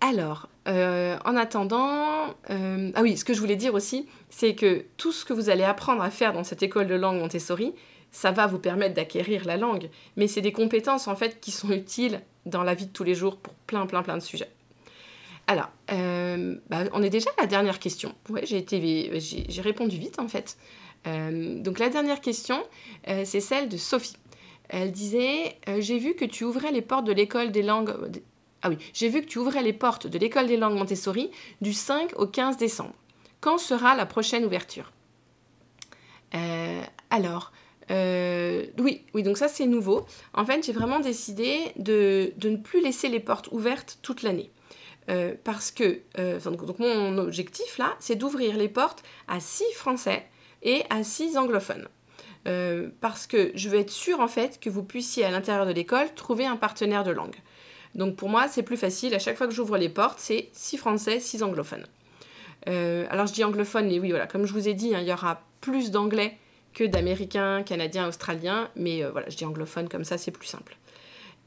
Alors, 0.02 0.50
en 0.66 1.36
attendant, 1.36 2.34
ah 2.50 3.02
oui, 3.02 3.18
ce 3.18 3.24
que 3.24 3.34
je 3.34 3.40
voulais 3.40 3.56
dire 3.56 3.76
aussi, 3.76 4.08
c'est 4.30 4.56
que 4.56 4.86
tout 4.98 5.12
ce 5.12 5.26
que 5.26 5.34
vous 5.34 5.50
allez 5.50 5.64
apprendre 5.64 6.02
à 6.02 6.10
faire 6.10 6.34
dans 6.34 6.44
cette 6.44 6.64
école 6.64 6.88
de 6.88 6.96
langue 6.96 7.20
Montessori, 7.20 7.74
ça 8.12 8.32
va 8.32 8.46
vous 8.46 8.60
permettre 8.60 8.94
d'acquérir 8.94 9.46
la 9.46 9.58
langue, 9.58 9.90
mais 10.18 10.28
c'est 10.28 10.42
des 10.42 10.52
compétences 10.52 11.08
en 11.08 11.16
fait 11.16 11.40
qui 11.40 11.52
sont 11.52 11.72
utiles 11.72 12.22
dans 12.46 12.64
la 12.64 12.74
vie 12.74 12.86
de 12.86 12.92
tous 12.92 13.04
les 13.04 13.16
jours 13.16 13.38
pour 13.38 13.54
plein 13.54 13.86
plein 13.86 14.04
plein 14.04 14.18
de 14.18 14.22
sujets. 14.22 14.50
Alors, 15.48 15.70
euh, 15.92 16.56
bah, 16.70 16.84
on 16.94 17.02
est 17.02 17.10
déjà 17.10 17.30
à 17.38 17.42
la 17.42 17.48
dernière 17.48 17.80
question. 17.80 18.14
Ouais, 18.30 18.46
j'ai 18.46 19.62
répondu 19.62 19.98
vite 19.98 20.20
en 20.20 20.28
fait. 20.28 20.58
Euh, 21.08 21.60
donc 21.60 21.80
la 21.80 21.90
dernière 21.90 22.22
question, 22.22 22.64
euh, 23.08 23.24
c'est 23.26 23.40
celle 23.40 23.70
de 23.70 23.78
Sophie. 23.78 24.18
Elle 24.70 24.92
disait 24.92 25.58
J'ai 25.80 25.98
vu 25.98 26.14
que 26.16 26.26
tu 26.26 26.46
ouvrais 26.46 26.72
les 26.72 26.82
portes 26.82 27.06
de 27.06 27.12
l'école 27.12 27.52
des 27.52 27.62
langues. 27.62 27.94
Ah 28.62 28.70
oui, 28.70 28.78
j'ai 28.94 29.10
vu 29.10 29.22
que 29.22 29.28
tu 29.28 29.40
ouvrais 29.40 29.64
les 29.64 29.74
portes 29.74 30.08
de 30.08 30.18
l'école 30.18 30.48
des 30.48 30.56
langues 30.56 30.78
Montessori 30.78 31.32
du 31.60 31.74
5 31.74 32.14
au 32.18 32.28
15 32.28 32.58
décembre. 32.58 32.94
Quand 33.42 33.58
sera 33.58 33.96
la 33.96 34.06
prochaine 34.06 34.46
ouverture? 34.46 34.92
Alors, 37.10 37.52
euh, 37.92 38.66
oui, 38.80 39.04
oui, 39.14 39.24
donc 39.24 39.38
ça 39.38 39.48
c'est 39.48 39.66
nouveau. 39.66 40.06
En 40.34 40.46
fait, 40.46 40.66
j'ai 40.66 40.72
vraiment 40.72 41.00
décidé 41.00 41.72
de, 41.76 42.34
ne 42.44 42.56
plus 42.56 42.82
laisser 42.82 43.10
les 43.10 43.20
portes 43.20 43.50
ouvertes 43.52 44.00
toute 44.02 44.24
l'année. 44.24 44.52
Euh, 45.10 45.34
parce 45.44 45.72
que 45.72 46.02
euh, 46.20 46.40
donc 46.40 46.80
mon 46.80 47.18
objectif 47.18 47.80
là, 47.80 47.96
c'est 48.00 48.16
d'ouvrir 48.16 48.56
les 48.56 48.70
portes 48.70 49.04
à 49.28 49.40
six 49.40 49.70
Français 49.74 50.28
et 50.64 50.84
à 50.90 51.04
six 51.04 51.38
anglophones. 51.38 51.88
parce 53.02 53.28
que 53.28 53.52
je 53.56 53.70
veux 53.70 53.80
être 53.80 53.92
sûre 53.92 54.20
en 54.20 54.28
fait 54.28 54.60
que 54.60 54.70
vous 54.70 54.84
puissiez 54.84 55.24
à 55.26 55.32
l'intérieur 55.32 55.66
de 55.66 55.72
l'école 55.72 56.14
trouver 56.16 56.46
un 56.46 56.58
partenaire 56.58 57.04
de 57.04 57.12
langue. 57.12 57.36
Donc 57.96 58.16
pour 58.16 58.30
moi, 58.30 58.48
c'est 58.48 58.64
plus 58.64 58.78
facile. 58.78 59.14
À 59.14 59.20
chaque 59.20 59.38
fois 59.38 59.48
que 59.48 59.54
j'ouvre 59.54 59.78
les 59.78 59.90
portes, 59.90 60.20
c'est 60.20 60.50
six 60.54 60.78
Français, 60.78 61.20
six 61.20 61.44
anglophones. 61.44 61.86
alors 62.66 63.28
je 63.28 63.34
dis 63.34 63.44
anglophone, 63.44 63.88
mais 63.88 64.00
oui, 64.00 64.10
voilà, 64.10 64.28
comme 64.28 64.46
je 64.46 64.54
vous 64.54 64.68
ai 64.68 64.74
dit, 64.74 64.96
hein, 64.96 65.00
il 65.02 65.08
y 65.08 65.14
aura 65.14 65.42
plus 65.62 65.92
d'anglais 65.92 66.38
que 66.74 66.84
d'Américains, 66.84 67.64
Canadiens, 67.64 68.08
Australiens, 68.08 68.70
mais 68.76 69.04
euh, 69.04 69.12
voilà, 69.12 69.30
je 69.30 69.38
dis 69.38 69.46
anglophone 69.46 69.90
comme 69.90 70.04
ça, 70.04 70.18
c'est 70.18 70.32
plus 70.32 70.48
simple. 70.48 70.78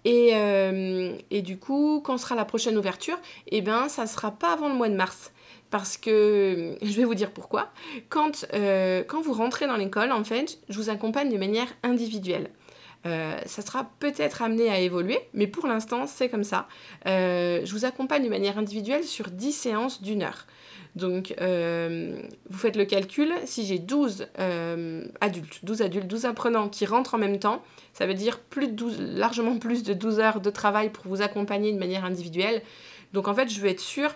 Euh, 0.07 1.17
et, 1.31 1.41
du 1.41 1.59
coup, 1.59 2.03
quand 2.05 2.19
sera 2.19 2.35
la 2.35 2.45
prochaine 2.45 2.77
ouverture? 2.77 3.19
Eh 3.47 3.63
bien, 3.63 3.89
ça 3.89 4.03
ne 4.03 4.09
sera 4.09 4.33
pas 4.33 4.53
avant 4.53 4.69
le 4.69 4.75
mois 4.75 4.91
de 4.91 4.95
mars. 4.95 5.33
Parce 5.75 5.97
que, 5.97 6.77
je 6.83 6.93
vais 6.93 7.05
vous 7.05 7.17
dire 7.17 7.33
pourquoi. 7.33 7.73
Quand, 8.09 8.47
euh, 8.55 9.03
quand 9.03 9.21
vous 9.21 9.33
rentrez 9.33 9.67
dans 9.67 9.77
l'école, 9.77 10.13
en 10.13 10.23
fait, 10.23 10.61
je 10.69 10.79
vous 10.79 10.89
accompagne 10.89 11.33
de 11.33 11.37
manière 11.37 11.67
individuelle. 11.83 12.49
ça 13.05 13.61
sera 13.61 13.91
peut-être 13.99 14.41
amené 14.41 14.71
à 14.71 14.79
évoluer, 14.79 15.19
mais 15.35 15.49
pour 15.49 15.67
l'instant, 15.67 16.07
c'est 16.07 16.29
comme 16.29 16.45
ça. 16.45 16.69
je 17.05 17.71
vous 17.73 17.85
accompagne 17.85 18.23
de 18.23 18.29
manière 18.29 18.57
individuelle 18.57 19.03
sur 19.03 19.31
10 19.31 19.53
séances 19.53 20.01
d'une 20.01 20.23
heure. 20.23 20.47
Donc, 20.95 21.35
euh, 21.41 22.17
vous 22.49 22.59
faites 22.59 22.77
le 22.77 22.85
calcul, 22.85 23.33
si 23.47 23.67
j'ai 23.67 23.79
12 23.79 24.29
euh, 24.39 25.05
adultes, 25.21 25.65
12 25.65 25.83
adultes, 25.83 26.07
12 26.07 26.25
apprenants 26.25 26.69
qui 26.69 26.87
rentrent 26.87 27.15
en 27.15 27.19
même 27.19 27.41
temps, 27.41 27.63
ça 27.93 28.07
veut 28.07 28.15
dire 28.15 28.39
plus 28.39 28.69
de 28.69 28.73
12, 28.73 29.01
largement 29.01 29.59
plus 29.59 29.83
de 29.83 29.93
12 29.93 30.21
heures 30.21 30.41
de 30.41 30.51
travail 30.51 30.91
pour 30.91 31.07
vous 31.09 31.21
accompagner 31.21 31.73
de 31.73 31.79
manière 31.79 32.05
individuelle. 32.05 32.63
Donc, 33.13 33.27
en 33.27 33.35
fait, 33.35 33.49
je 33.49 33.61
veux 33.61 33.69
être 33.69 33.81
sûre 33.81 34.15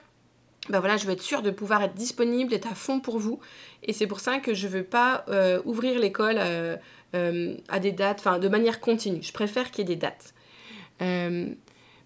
ben 0.70 0.80
voilà, 0.80 0.96
je 0.96 1.06
veux 1.06 1.12
être 1.12 1.22
sûre 1.22 1.42
de 1.42 1.50
pouvoir 1.50 1.82
être 1.82 1.94
disponible, 1.94 2.54
être 2.54 2.70
à 2.70 2.74
fond 2.74 3.00
pour 3.00 3.18
vous. 3.18 3.40
Et 3.82 3.92
c'est 3.92 4.06
pour 4.06 4.20
ça 4.20 4.38
que 4.38 4.54
je 4.54 4.66
ne 4.66 4.72
veux 4.72 4.84
pas 4.84 5.24
euh, 5.28 5.60
ouvrir 5.64 5.98
l'école 5.98 6.38
à 6.38 7.78
des 7.78 7.92
dates, 7.92 8.18
enfin 8.20 8.38
de 8.38 8.48
manière 8.48 8.80
continue. 8.80 9.22
Je 9.22 9.32
préfère 9.32 9.70
qu'il 9.70 9.88
y 9.88 9.92
ait 9.92 9.96
des 9.96 10.00
dates. 10.00 10.34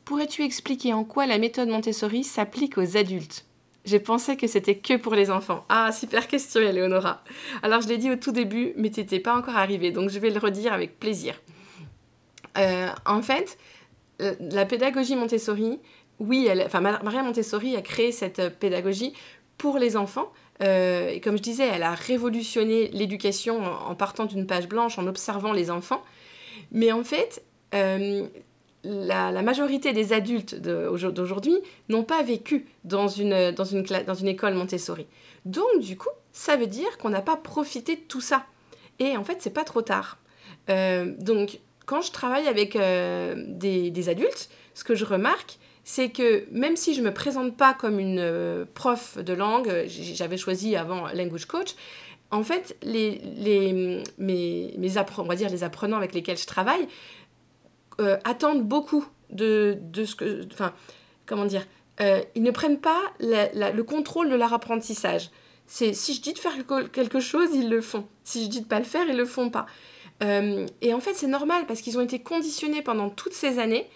Pourrais-tu 0.04 0.42
expliquer 0.42 0.92
en 0.92 1.04
quoi 1.04 1.26
la 1.26 1.38
méthode 1.38 1.68
Montessori 1.68 2.24
s'applique 2.24 2.76
aux 2.76 2.96
adultes? 2.96 3.44
J'ai 3.84 3.98
pensé 3.98 4.36
que 4.36 4.46
c'était 4.46 4.76
que 4.76 4.96
pour 4.96 5.14
les 5.14 5.30
enfants. 5.30 5.64
Ah, 5.68 5.90
super 5.90 6.28
question, 6.28 6.60
Eleonora. 6.60 7.22
Alors, 7.62 7.80
je 7.80 7.88
l'ai 7.88 7.98
dit 7.98 8.10
au 8.10 8.16
tout 8.16 8.30
début, 8.30 8.72
mais 8.76 8.90
tu 8.90 9.00
n'étais 9.00 9.18
pas 9.18 9.36
encore 9.36 9.56
arrivé, 9.56 9.90
donc 9.90 10.08
je 10.10 10.18
vais 10.18 10.30
le 10.30 10.38
redire 10.38 10.72
avec 10.72 11.00
plaisir. 11.00 11.40
Euh, 12.58 12.88
en 13.06 13.22
fait, 13.22 13.58
euh, 14.20 14.34
la 14.40 14.66
pédagogie 14.66 15.16
Montessori, 15.16 15.80
oui, 16.22 16.48
enfin, 16.64 16.80
Maria 16.80 17.22
Montessori 17.22 17.76
a 17.76 17.82
créé 17.82 18.12
cette 18.12 18.38
euh, 18.38 18.50
pédagogie 18.50 19.12
pour 19.58 19.78
les 19.78 19.96
enfants. 19.96 20.32
et 20.60 21.20
comme 21.22 21.36
je 21.36 21.42
disais, 21.42 21.66
elle 21.66 21.82
a 21.82 21.94
révolutionné 21.94 22.88
l'éducation 22.88 23.62
en, 23.64 23.94
partant 23.94 24.24
d'une 24.24 24.46
page 24.46 24.66
blanche, 24.68 24.98
en 24.98 25.06
observant 25.06 25.52
les 25.52 25.70
enfants. 25.70 26.02
Mais 26.72 26.90
en 26.90 27.04
fait, 27.04 27.44
la, 28.84 29.42
majorité 29.42 29.92
des 29.92 30.12
adultes 30.12 30.56
d'aujourd'hui 30.56 31.56
n'ont 31.88 32.02
pas 32.02 32.22
vécu 32.22 32.66
dans 32.84 33.08
une, 33.08 33.52
dans, 33.52 33.64
une, 33.64 34.28
école 34.28 34.54
Montessori. 34.54 35.06
Donc, 35.44 35.80
du 35.80 35.96
coup, 35.96 36.10
ça 36.32 36.56
veut 36.56 36.66
dire 36.66 36.98
qu'on 36.98 37.10
n'a 37.10 37.22
pas 37.22 37.36
profité 37.36 37.96
de 37.96 38.02
tout 38.02 38.20
ça. 38.20 38.46
Et 38.98 39.16
en 39.16 39.24
fait, 39.24 39.38
c'est 39.40 39.54
pas 39.54 39.64
trop 39.64 39.82
tard. 39.82 40.18
Euh, 40.70 41.12
donc, 41.18 41.60
quand 41.86 42.00
je 42.00 42.12
travaille 42.12 42.48
avec 42.48 42.76
euh, 42.76 43.34
des, 43.46 44.08
adultes, 44.08 44.50
ce 44.74 44.84
que 44.84 44.94
je 44.94 45.04
remarque, 45.04 45.58
c'est 45.84 46.10
que 46.10 46.46
même 46.50 46.76
si 46.76 46.94
je 46.94 47.00
ne 47.00 47.06
me 47.06 47.14
présente 47.14 47.56
pas 47.56 47.74
comme 47.74 47.98
une 47.98 48.20
euh, 48.20 48.64
prof 48.74 49.18
de 49.18 49.32
langue, 49.32 49.84
j'avais 49.88 50.36
choisi 50.36 50.76
avant 50.76 51.08
language 51.12 51.46
coach, 51.46 51.74
en 52.30 52.44
fait, 52.44 52.76
les, 52.82 53.20
les, 53.36 54.02
mes, 54.18 54.74
mes 54.78 54.88
dire 55.36 55.50
les 55.50 55.64
apprenants 55.64 55.98
avec 55.98 56.14
lesquels 56.14 56.38
je 56.38 56.46
travaille 56.46 56.86
euh, 58.00 58.16
attendent 58.24 58.62
beaucoup 58.62 59.04
de, 59.30 59.78
de, 59.82 60.04
ce 60.04 60.14
que... 60.14 60.46
Enfin, 60.52 60.72
comment 61.26 61.44
dire 61.44 61.66
euh, 62.00 62.22
Ils 62.34 62.42
ne 62.42 62.50
prennent 62.50 62.80
pas 62.80 63.00
le 63.20 63.82
contrôle 63.82 64.30
de 64.30 64.36
leur 64.36 64.54
apprentissage. 64.54 65.30
C'est 65.66 65.92
si 65.92 66.14
je 66.14 66.22
dis 66.22 66.32
de 66.32 66.38
faire 66.38 66.54
quelque 66.92 67.20
chose, 67.20 67.50
ils 67.54 67.68
le 67.68 67.80
font. 67.80 68.06
Si 68.24 68.44
je 68.44 68.48
dis 68.48 68.60
de 68.62 68.66
pas 68.66 68.78
le 68.78 68.84
faire, 68.84 69.06
ils 69.08 69.16
le 69.16 69.24
font 69.24 69.50
pas. 69.50 69.66
Et 70.20 70.94
en 70.94 71.00
fait, 71.00 71.14
c'est 71.14 71.26
normal 71.26 71.64
parce 71.66 71.80
qu'ils 71.80 71.98
ont 71.98 72.02
été 72.02 72.20
conditionnés 72.20 72.82
pendant 72.82 73.10
toutes 73.10 73.32
ces 73.32 73.58
années 73.58 73.88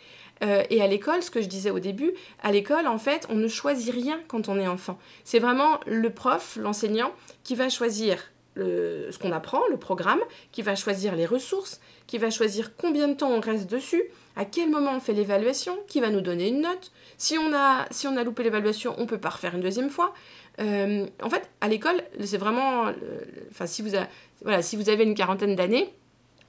et 0.43 0.83
à 0.83 0.87
l'école, 0.87 1.23
ce 1.23 1.31
que 1.31 1.41
je 1.41 1.47
disais 1.47 1.71
au 1.71 1.79
début, 1.79 2.13
à 2.43 2.53
l'école, 2.53 2.87
en 2.87 2.99
fait, 2.99 3.27
on 3.31 3.37
ne 3.37 3.49
choisit 3.49 3.95
rien 3.95 4.21
quand 4.29 4.49
on 4.49 4.59
est 4.59 4.69
enfant. 4.69 4.99
C'est 5.25 5.39
vraiment 5.39 5.81
le 5.87 6.11
prof, 6.11 6.59
l'enseignant, 6.61 7.13
qui 7.43 7.55
va 7.55 7.69
choisir 7.69 8.19
ce 8.57 9.19
qu'on 9.19 9.33
apprend, 9.33 9.63
le 9.71 9.77
programme, 9.77 10.21
qui 10.53 10.63
va 10.63 10.75
choisir 10.75 11.17
les 11.17 11.27
ressources, 11.27 11.81
qui 12.07 12.19
va 12.19 12.31
choisir 12.31 12.77
combien 12.77 13.09
de 13.09 13.15
temps 13.15 13.31
on 13.31 13.41
reste 13.41 13.71
dessus, 13.71 14.03
à 14.37 14.45
quel 14.45 14.71
moment 14.71 14.93
on 14.95 15.01
fait 15.01 15.15
l'évaluation, 15.15 15.79
qui 15.89 16.01
va 16.01 16.11
nous 16.11 16.21
donner 16.21 16.49
une 16.49 16.61
note. 16.61 16.93
Si 17.17 17.39
on 17.39 17.55
a, 17.55 17.87
si 17.91 18.07
on 18.07 18.17
a 18.17 18.23
loupé 18.23 18.43
l'évaluation, 18.43 18.95
on 18.99 19.07
peut 19.07 19.19
pas 19.19 19.31
refaire 19.31 19.55
une 19.55 19.63
deuxième 19.63 19.91
fois. 19.91 20.13
Euh, 20.61 21.07
en 21.23 21.31
fait, 21.31 21.49
à 21.61 21.69
l'école, 21.69 22.03
c'est 22.23 22.37
vraiment... 22.37 22.93
Enfin, 23.51 23.67
si, 23.67 23.83
voilà, 24.43 24.63
si 24.63 24.77
vous 24.77 24.89
avez 24.91 25.05
une 25.05 25.15
quarantaine 25.15 25.57
d'années, 25.57 25.93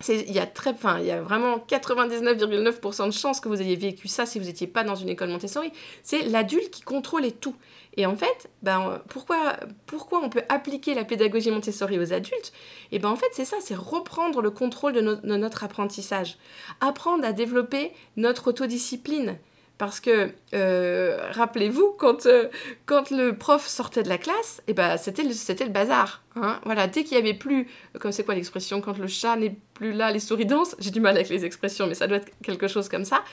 il 0.07 0.31
y, 0.31 0.39
a 0.39 0.45
très, 0.45 0.75
il 0.99 1.05
y 1.05 1.11
a 1.11 1.21
vraiment 1.21 1.57
99,9% 1.57 3.07
de 3.07 3.11
chances 3.11 3.39
que 3.39 3.49
vous 3.49 3.61
ayez 3.61 3.75
vécu 3.75 4.07
ça 4.07 4.25
si 4.25 4.37
vous 4.37 4.45
n'étiez 4.45 4.67
pas 4.67 4.83
dans 4.83 4.95
une 4.95 5.09
école 5.09 5.29
Montessori. 5.29 5.71
C'est 6.03 6.23
l'adulte 6.23 6.69
qui 6.69 6.81
contrôle 6.81 7.31
tout. 7.31 7.55
Et 7.97 8.05
en 8.05 8.15
fait, 8.15 8.47
ben, 8.61 9.01
pourquoi, 9.09 9.57
pourquoi 9.87 10.19
on 10.23 10.29
peut 10.29 10.43
appliquer 10.49 10.93
la 10.93 11.03
pédagogie 11.03 11.49
Montessori 11.49 11.97
aux 11.97 12.13
adultes? 12.13 12.53
Et 12.91 12.99
ben 12.99 13.09
en 13.09 13.15
fait, 13.15 13.29
c'est 13.31 13.43
ça, 13.43 13.57
c'est 13.59 13.75
reprendre 13.75 14.41
le 14.41 14.51
contrôle 14.51 14.93
de, 14.93 15.01
notre 15.01 15.63
apprentissage. 15.63 16.37
Apprendre 16.79 17.25
à 17.25 17.33
développer 17.33 17.91
notre 18.15 18.49
autodiscipline. 18.49 19.37
Parce 19.77 19.99
que, 19.99 20.31
euh, 20.55 21.19
rappelez-vous, 21.31 21.95
quand, 21.99 22.25
euh, 22.25 22.47
quand 22.87 23.11
le 23.11 23.37
prof 23.37 23.67
sortait 23.67 24.01
de 24.01 24.09
la 24.09 24.17
classe, 24.17 24.61
eh 24.67 24.73
ben, 24.73 24.97
c'était 24.97 25.21
le, 25.23 25.29
le 25.29 25.69
bazar. 25.69 26.23
Hein 26.35 26.59
voilà, 26.65 26.87
dès 26.87 27.03
qu'il 27.03 27.17
n'y 27.17 27.23
avait 27.23 27.37
plus, 27.37 27.67
comme 27.99 28.11
c'est 28.11 28.23
quoi 28.23 28.33
l'expression, 28.33 28.81
quand 28.81 28.97
le 28.97 29.07
chat 29.07 29.35
n'est 29.35 29.55
plus 29.75 29.93
là, 29.93 30.11
les 30.11 30.19
souris 30.19 30.47
dansent, 30.47 30.75
j'ai 30.79 30.89
du 30.89 30.99
mal 30.99 31.15
avec 31.15 31.29
les 31.29 31.45
expressions, 31.45 31.85
mais 31.85 31.93
ça 31.93 32.07
doit 32.07 32.17
être 32.17 32.31
quelque 32.41 32.67
chose 32.67 32.89
comme 32.89 33.05
ça. 33.05 33.23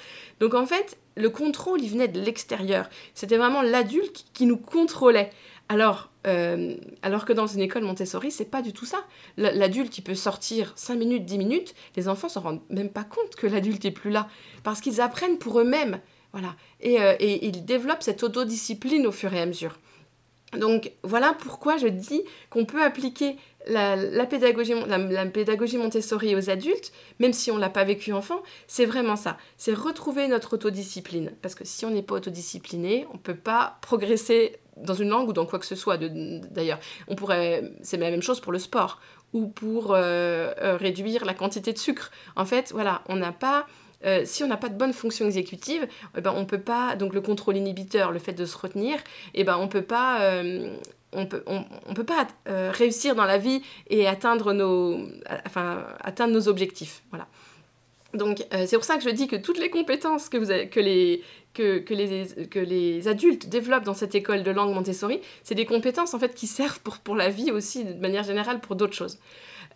Donc 0.40 0.52
en 0.54 0.66
fait, 0.66 0.98
le 1.16 1.30
contrôle, 1.30 1.80
il 1.80 1.90
venait 1.90 2.09
de 2.09 2.20
l'extérieur. 2.20 2.90
C'était 3.14 3.38
vraiment 3.38 3.62
l'adulte 3.62 4.26
qui 4.35 4.44
nous 4.44 4.59
contrôlait. 4.59 5.30
Alors, 5.70 6.11
euh, 6.26 6.76
alors 7.02 7.24
que 7.24 7.33
dans 7.33 7.46
une 7.46 7.61
école 7.61 7.85
Montessori, 7.85 8.30
c'est 8.30 8.44
pas 8.44 8.61
du 8.61 8.72
tout 8.72 8.85
ça. 8.85 8.98
L'adulte, 9.38 9.96
il 9.96 10.02
peut 10.02 10.14
sortir 10.14 10.72
5 10.76 10.96
minutes, 10.96 11.24
10 11.24 11.38
minutes, 11.38 11.74
les 11.96 12.09
enfants 12.09 12.28
s'en 12.28 12.40
rendent 12.40 12.62
même 12.68 12.90
pas 12.90 13.04
compte 13.04 13.35
que 13.37 13.46
l'adulte 13.46 13.85
est 13.85 13.90
plus 13.90 14.11
là, 14.11 14.28
parce 14.62 14.80
qu'ils 14.80 15.00
apprennent 15.00 15.38
pour 15.38 15.59
eux-mêmes. 15.61 16.00
Voilà. 16.35 16.57
Euh, 16.85 17.14
et, 17.20 17.47
il 17.47 17.64
développe 17.64 18.03
cette 18.03 18.25
autodiscipline 18.25 19.07
au 19.07 19.12
fur 19.12 19.33
et 19.33 19.40
à 19.40 19.47
mesure. 19.47 19.79
Donc 20.59 20.92
voilà 21.03 21.35
pourquoi 21.38 21.77
je 21.79 21.87
dis 21.87 22.23
qu'on 22.51 22.64
peut 22.64 22.83
appliquer 22.83 23.37
la, 23.66 24.27
pédagogie, 24.27 24.75
Montessori 25.79 26.35
aux 26.37 26.51
adultes, 26.51 26.92
même 27.18 27.33
si 27.33 27.51
on 27.51 27.57
ne 27.57 27.61
l'a 27.61 27.70
pas 27.70 27.85
vécu 27.85 28.12
enfant, 28.12 28.42
c'est 28.66 28.85
vraiment 28.85 29.16
ça. 29.16 29.37
C'est 29.57 29.75
retrouver 29.75 30.29
notre 30.29 30.55
autodiscipline. 30.55 31.33
Parce 31.40 31.55
que 31.55 31.64
si 31.64 31.85
on 31.87 31.90
n'est 31.90 32.03
pas 32.03 32.16
autodiscipliné, 32.16 33.07
on 33.11 33.14
ne 33.14 33.18
peut 33.18 33.37
pas 33.37 33.79
progresser 33.81 34.57
dans 34.77 34.94
une 34.94 35.09
langue 35.09 35.29
ou 35.29 35.33
dans 35.33 35.47
quoi 35.47 35.61
que 35.61 35.66
ce 35.66 35.77
soit. 35.77 35.99
D'ailleurs, 35.99 36.81
on 37.09 37.14
pourrait, 37.14 37.73
c'est 37.83 37.97
la 37.97 38.11
même 38.11 38.23
chose 38.23 38.40
pour 38.40 38.53
le 38.53 38.59
sport 38.59 39.01
ou 39.33 39.49
pour 39.49 39.92
euh, 39.92 40.53
euh, 40.61 40.77
réduire 40.77 41.25
la 41.25 41.35
quantité 41.35 41.73
de 41.73 41.79
sucre. 41.79 42.11
En 42.37 42.44
fait, 42.44 42.73
voilà, 42.73 43.03
on 43.09 43.16
n'a 43.16 43.33
pas 43.33 43.66
euh, 44.05 44.23
si 44.25 44.45
on 44.45 44.49
n'a 44.49 44.57
pas 44.57 44.69
de 44.69 44.77
bonne 44.77 44.93
fonction 44.93 45.27
exécutive, 45.27 45.87
eh 46.17 46.21
ben, 46.21 46.33
on 46.37 46.45
peut 46.45 46.61
pas, 46.61 46.97
donc 46.97 47.14
le 47.14 47.21
contrôle 47.21 47.57
inhibiteur, 47.57 48.12
le 48.12 48.19
fait 48.19 48.33
de 48.33 48.45
se 48.45 48.57
retenir, 48.57 48.99
eh 49.35 49.45
ben, 49.45 49.57
on 49.59 49.69
peut 49.69 49.83
pas, 49.83 50.23
euh, 50.23 50.77
on 51.12 51.27
peut, 51.27 51.43
on, 51.47 51.95
peut 51.95 52.05
pas 52.05 52.27
euh, 52.49 52.71
réussir 52.73 53.14
dans 53.14 53.25
la 53.25 53.38
vie 53.38 53.62
et 53.88 54.07
atteindre 54.07 54.53
nos, 54.53 54.99
enfin, 55.47 55.87
atteindre 56.01 56.35
nos 56.35 56.49
objectifs. 56.49 57.03
Voilà. 57.11 57.27
Donc 58.12 58.47
c'est 58.53 58.77
pour 58.77 58.85
ça 58.85 58.97
que 58.97 59.03
je 59.03 59.11
dis 59.11 59.27
que 59.27 59.35
toutes 59.35 59.59
les 59.59 59.71
compétences 59.71 60.29
que, 60.29 60.37
vous 60.37 60.47
que, 60.71 60.79
les, 60.79 61.21
que, 61.53 61.79
que, 61.79 61.95
les, 61.95 62.47
que 62.49 62.61
les 62.61 63.09
adultes 63.09 63.49
développent 63.49 63.83
dans 63.83 63.95
cette 63.95 64.14
école 64.14 64.45
de 64.45 64.53
langue 64.53 64.73
Montessori, 64.73 65.21
c'est 65.43 65.57
des 65.57 65.67
compétences 65.67 66.14
en 66.14 66.21
fait 66.21 66.33
qui 66.33 66.47
servent 66.47 66.79
pour, 66.81 66.99
pour 66.99 67.17
la 67.17 67.29
vie 67.29 67.51
aussi, 67.51 67.85
de 67.85 68.01
manière 68.01 68.23
générale, 68.23 68.61
pour 68.61 68.77
d'autres 68.77 68.95
choses. 68.95 69.19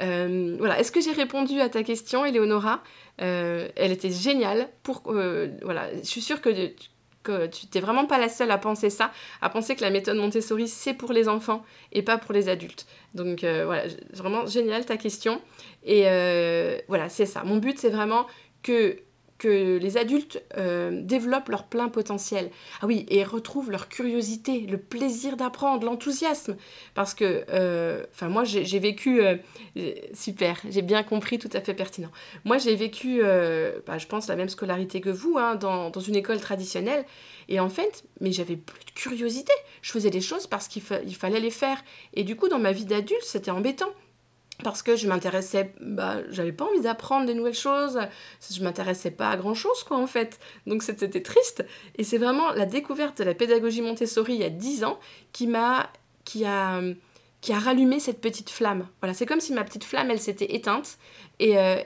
Euh, 0.02 0.56
voilà, 0.58 0.78
est-ce 0.78 0.92
que 0.92 1.00
j'ai 1.00 1.12
répondu 1.12 1.60
à 1.60 1.68
ta 1.68 1.82
question, 1.82 2.24
Eleonora? 2.24 2.82
Euh, 3.20 3.68
Elle 3.76 3.92
était 3.92 4.10
géniale. 4.10 4.68
Pour, 4.82 5.02
euh, 5.08 5.48
voilà, 5.62 5.88
je 5.96 6.08
suis 6.08 6.20
sûre 6.20 6.40
que, 6.40 6.50
tu 7.48 7.66
n'es 7.74 7.80
vraiment 7.80 8.06
pas 8.06 8.18
la 8.18 8.28
seule 8.28 8.50
à 8.50 8.58
penser 8.58 8.88
ça, 8.88 9.10
à 9.42 9.50
penser 9.50 9.76
que 9.76 9.82
la 9.82 9.90
méthode 9.90 10.16
Montessori, 10.16 10.66
c'est 10.66 10.94
pour 10.94 11.12
les 11.12 11.28
enfants 11.28 11.62
et 11.92 12.02
pas 12.02 12.16
pour 12.16 12.32
les 12.32 12.48
adultes. 12.48 12.86
Donc 13.14 13.40
voilà, 13.40 13.82
vraiment 14.14 14.46
génial 14.46 14.86
ta 14.86 14.96
question. 14.96 15.42
Et 15.84 16.04
voilà, 16.88 17.08
c'est 17.08 17.26
ça. 17.26 17.44
Mon 17.44 17.58
but, 17.58 17.78
c'est 17.78 17.90
vraiment 17.90 18.26
que 18.62 18.98
que 19.38 19.78
les 19.78 19.96
adultes 19.96 20.42
euh, 20.56 21.00
développent 21.02 21.48
leur 21.48 21.64
plein 21.64 21.88
potentiel. 21.88 22.50
Ah 22.82 22.86
oui, 22.86 23.06
et 23.08 23.22
retrouvent 23.22 23.70
leur 23.70 23.88
curiosité, 23.88 24.60
le 24.60 24.78
plaisir 24.78 25.36
d'apprendre, 25.36 25.86
l'enthousiasme. 25.86 26.56
Parce 26.94 27.14
que, 27.14 27.44
euh, 27.50 28.04
enfin, 28.12 28.28
moi, 28.28 28.44
j'ai 28.44 28.78
vécu... 28.78 29.22
Euh, 29.22 29.36
super, 30.12 30.60
j'ai 30.68 30.82
bien 30.82 31.04
compris, 31.04 31.38
tout 31.38 31.50
à 31.52 31.60
fait 31.60 31.74
pertinent. 31.74 32.10
Moi, 32.44 32.58
j'ai 32.58 32.74
vécu, 32.74 33.22
bah, 33.86 33.98
je 33.98 34.06
pense, 34.06 34.26
la 34.26 34.34
même 34.34 34.48
scolarité 34.48 35.00
que 35.00 35.10
vous, 35.10 35.38
hein, 35.38 35.54
dans, 35.54 35.90
dans, 35.90 36.00
une 36.00 36.16
école 36.16 36.40
traditionnelle. 36.40 37.04
Et 37.48 37.60
en 37.60 37.68
fait, 37.68 38.04
mais 38.20 38.32
j'avais 38.32 38.56
plus 38.56 38.84
de 38.84 38.90
curiosité. 38.90 39.52
Je 39.82 39.92
faisais 39.92 40.10
des 40.10 40.20
choses 40.20 40.48
parce 40.48 40.66
qu'il 40.66 40.82
fallait 40.82 41.40
les 41.40 41.50
faire. 41.50 41.82
Et 42.14 42.24
du 42.24 42.34
coup, 42.34 42.48
dans 42.48 42.58
ma 42.58 42.72
vie 42.72 42.84
d'adulte, 42.84 43.22
c'était 43.22 43.52
embêtant 43.52 43.92
parce 44.64 44.82
que 44.82 44.96
je 44.96 45.06
m'intéressais, 45.06 45.72
bah, 45.80 46.16
j'avais 46.30 46.52
pas 46.52 46.64
envie 46.64 46.80
d'apprendre 46.80 47.26
des 47.26 47.34
nouvelles 47.34 47.54
choses, 47.54 48.00
je 48.50 48.62
m'intéressais 48.62 49.10
pas 49.10 49.30
à 49.30 49.36
grand 49.36 49.54
chose, 49.54 49.84
quoi, 49.84 49.98
en 49.98 50.06
fait. 50.06 50.40
Donc 50.66 50.82
c'était 50.82 51.22
triste. 51.22 51.64
Et 51.96 52.04
c'est 52.04 52.18
vraiment 52.18 52.50
la 52.50 52.66
découverte 52.66 53.18
de 53.18 53.24
la 53.24 53.34
pédagogie 53.34 53.82
Montessori 53.82 54.34
il 54.34 54.40
y 54.40 54.44
a 54.44 54.50
10 54.50 54.84
ans 54.84 54.98
qui 55.32 55.46
m'a, 55.46 55.90
qui 56.24 56.44
a, 56.44 56.80
qui 57.40 57.52
a 57.52 57.58
rallumé 57.58 58.00
cette 58.00 58.20
petite 58.20 58.50
flamme. 58.50 58.88
Voilà, 59.00 59.14
c'est 59.14 59.26
comme 59.26 59.40
si 59.40 59.52
ma 59.52 59.64
petite 59.64 59.84
flamme, 59.84 60.10
elle 60.10 60.20
s'était 60.20 60.54
éteinte. 60.54 60.98
Et, 61.38 61.56
euh, 61.58 61.76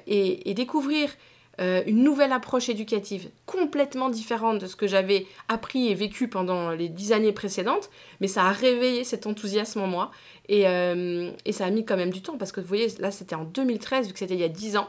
découvrir 0.46 1.10
euh, 1.60 1.82
une 1.86 2.02
nouvelle 2.02 2.32
approche 2.32 2.70
éducative 2.70 3.28
complètement 3.44 4.08
différente 4.08 4.58
de 4.58 4.66
ce 4.66 4.74
que 4.74 4.86
j'avais 4.86 5.26
appris 5.48 5.88
et 5.88 5.94
vécu 5.94 6.26
pendant 6.26 6.70
les 6.70 6.88
dix 6.88 7.12
années 7.12 7.32
précédentes, 7.32 7.90
mais 8.20 8.26
ça 8.26 8.44
a 8.44 8.52
réveillé 8.52 9.04
cet 9.04 9.26
enthousiasme 9.26 9.82
en 9.82 9.86
moi 9.86 10.10
et, 10.48 10.66
euh, 10.66 11.30
ça 11.50 11.66
a 11.66 11.70
mis 11.70 11.84
quand 11.84 11.96
même 11.96 12.10
du 12.10 12.22
temps 12.22 12.38
parce 12.38 12.52
que 12.52 12.60
vous 12.60 12.66
voyez, 12.66 12.88
là 12.98 13.10
c'était 13.10 13.34
en 13.34 13.44
2013 13.44 14.06
vu 14.06 14.12
que 14.14 14.18
c'était 14.18 14.34
il 14.34 14.40
y 14.40 14.44
a 14.44 14.48
dix 14.48 14.78
ans 14.78 14.88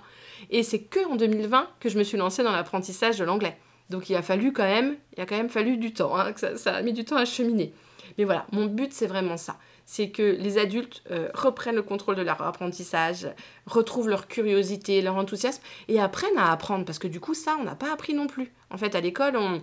et 0.52 0.64
c'est 0.64 0.80
que 0.80 1.06
en 1.10 1.18
2020 1.18 1.68
que 1.82 1.90
je 1.90 1.98
me 1.98 2.04
suis 2.04 2.18
lancée 2.18 2.44
dans 2.44 2.54
l'apprentissage 2.54 3.18
de 3.18 3.26
l'anglais. 3.26 3.58
Donc 3.90 4.10
il 4.10 4.16
a 4.16 4.22
fallu 4.22 4.54
quand 4.54 4.64
même, 4.64 4.96
il 5.18 5.22
a 5.22 5.26
quand 5.26 5.36
même 5.36 5.50
fallu 5.50 5.76
du 5.76 5.92
temps, 5.92 6.18
hein, 6.18 6.32
ça 6.56 6.76
a 6.76 6.82
mis 6.82 6.94
du 6.94 7.04
temps 7.04 7.18
à 7.18 7.26
cheminer. 7.26 7.74
Mais 8.18 8.24
voilà, 8.24 8.46
mon 8.54 8.68
but 8.68 8.94
c'est 8.94 9.08
vraiment 9.08 9.36
ça 9.36 9.58
c'est 9.86 10.10
que 10.10 10.24
les 10.40 10.58
adultes 10.58 11.04
euh, 11.12 11.30
reprennent 11.34 11.76
le 11.76 11.84
contrôle 11.84 12.16
de 12.16 12.22
leur 12.22 12.42
apprentissage, 12.42 13.28
retrouvent 13.66 14.10
leur 14.10 14.28
curiosité, 14.28 15.02
leur 15.02 15.16
enthousiasme 15.16 15.62
et 15.88 16.00
apprennent 16.00 16.38
à 16.38 16.52
apprendre 16.52 16.86
parce 16.86 17.00
que 17.00 17.08
du 17.08 17.20
coup 17.20 17.34
ça 17.34 17.58
on 17.60 17.64
n'a 17.64 17.76
pas 17.76 17.92
appris 17.92 18.14
non 18.14 18.28
plus. 18.28 18.52
En 18.70 18.78
fait 18.78 18.96
à 18.96 19.02
l'école 19.02 19.36
on, 19.36 19.62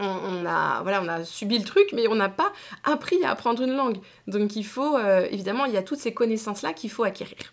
on, 0.00 0.44
a, 0.46 0.82
voilà, 0.82 1.02
on 1.02 1.08
a 1.08 1.24
subi 1.24 1.58
le 1.58 1.64
truc, 1.64 1.90
mais 1.92 2.08
on 2.08 2.14
n'a 2.14 2.28
pas 2.28 2.52
appris 2.82 3.22
à 3.24 3.30
apprendre 3.30 3.62
une 3.62 3.74
langue. 3.74 3.98
Donc 4.26 4.56
il 4.56 4.64
faut, 4.66 4.96
euh, 4.96 5.26
évidemment, 5.30 5.66
il 5.66 5.72
y 5.72 5.76
a 5.76 5.82
toutes 5.82 6.00
ces 6.00 6.12
connaissances-là 6.12 6.72
qu'il 6.72 6.90
faut 6.90 7.04
acquérir. 7.04 7.52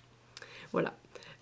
Voilà. 0.71 0.93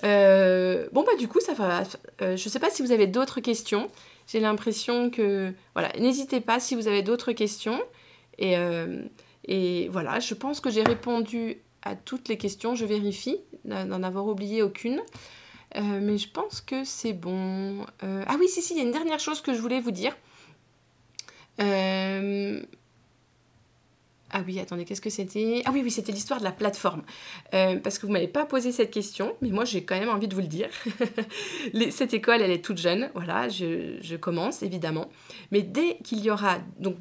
Euh, 0.03 0.87
bon, 0.91 1.03
bah 1.03 1.15
du 1.17 1.27
coup, 1.27 1.39
ça 1.39 1.53
va. 1.53 1.83
je 2.19 2.31
ne 2.31 2.37
sais 2.37 2.59
pas 2.59 2.69
si 2.69 2.81
vous 2.81 2.91
avez 2.91 3.07
d'autres 3.07 3.39
questions. 3.39 3.89
J'ai 4.27 4.39
l'impression 4.39 5.09
que... 5.09 5.53
Voilà, 5.73 5.91
n'hésitez 5.99 6.41
pas 6.41 6.59
si 6.59 6.75
vous 6.75 6.87
avez 6.87 7.01
d'autres 7.01 7.31
questions. 7.31 7.81
Et, 8.37 8.55
et 9.45 9.89
voilà, 9.89 10.19
je 10.19 10.33
pense 10.33 10.59
que 10.59 10.69
j'ai 10.69 10.83
répondu 10.83 11.57
à 11.81 11.95
toutes 11.95 12.27
les 12.27 12.37
questions. 12.37 12.75
Je 12.75 12.85
vérifie 12.85 13.37
d'en 13.65 14.03
avoir 14.03 14.27
oublié 14.27 14.61
aucune. 14.61 15.01
Euh, 15.75 15.99
mais 16.01 16.17
je 16.17 16.29
pense 16.29 16.61
que 16.61 16.83
c'est 16.83 17.13
bon. 17.13 17.85
Euh, 18.03 18.23
ah 18.27 18.35
oui, 18.39 18.47
si, 18.47 18.61
si, 18.61 18.73
il 18.73 18.77
y 18.77 18.79
a 18.81 18.83
une 18.83 18.91
dernière 18.91 19.19
chose 19.19 19.41
que 19.41 19.53
je 19.53 19.61
voulais 19.61 19.79
vous 19.79 19.91
dire. 19.91 20.15
Euh, 21.61 22.61
ah 24.31 24.41
oui, 24.45 24.59
attendez, 24.59 24.85
qu'est-ce 24.85 25.01
que 25.01 25.09
c'était? 25.09 25.61
Ah 25.65 25.71
oui, 25.71 25.81
oui, 25.83 25.91
c'était 25.91 26.11
l'histoire 26.11 26.39
de 26.39 26.45
la 26.45 26.51
plateforme. 26.51 27.03
parce 27.51 27.97
que 27.97 28.03
vous 28.03 28.09
ne 28.09 28.13
m'avez 28.13 28.27
pas 28.27 28.45
posé 28.45 28.71
cette 28.71 28.91
question, 28.91 29.35
mais 29.41 29.49
moi 29.49 29.65
j'ai 29.65 29.83
quand 29.83 29.99
même 29.99 30.09
envie 30.09 30.27
de 30.27 30.35
vous 30.35 30.41
le 30.41 30.47
dire. 30.47 30.69
cette 31.91 32.13
école, 32.13 32.41
elle 32.41 32.51
est 32.51 32.63
toute 32.63 32.77
jeune, 32.77 33.09
voilà, 33.13 33.49
je, 33.49 34.15
commence 34.15 34.63
évidemment. 34.63 35.09
Mais 35.51 35.61
dès 35.61 35.97
qu'il 36.03 36.19
y 36.19 36.29
aura, 36.29 36.59
donc 36.79 36.97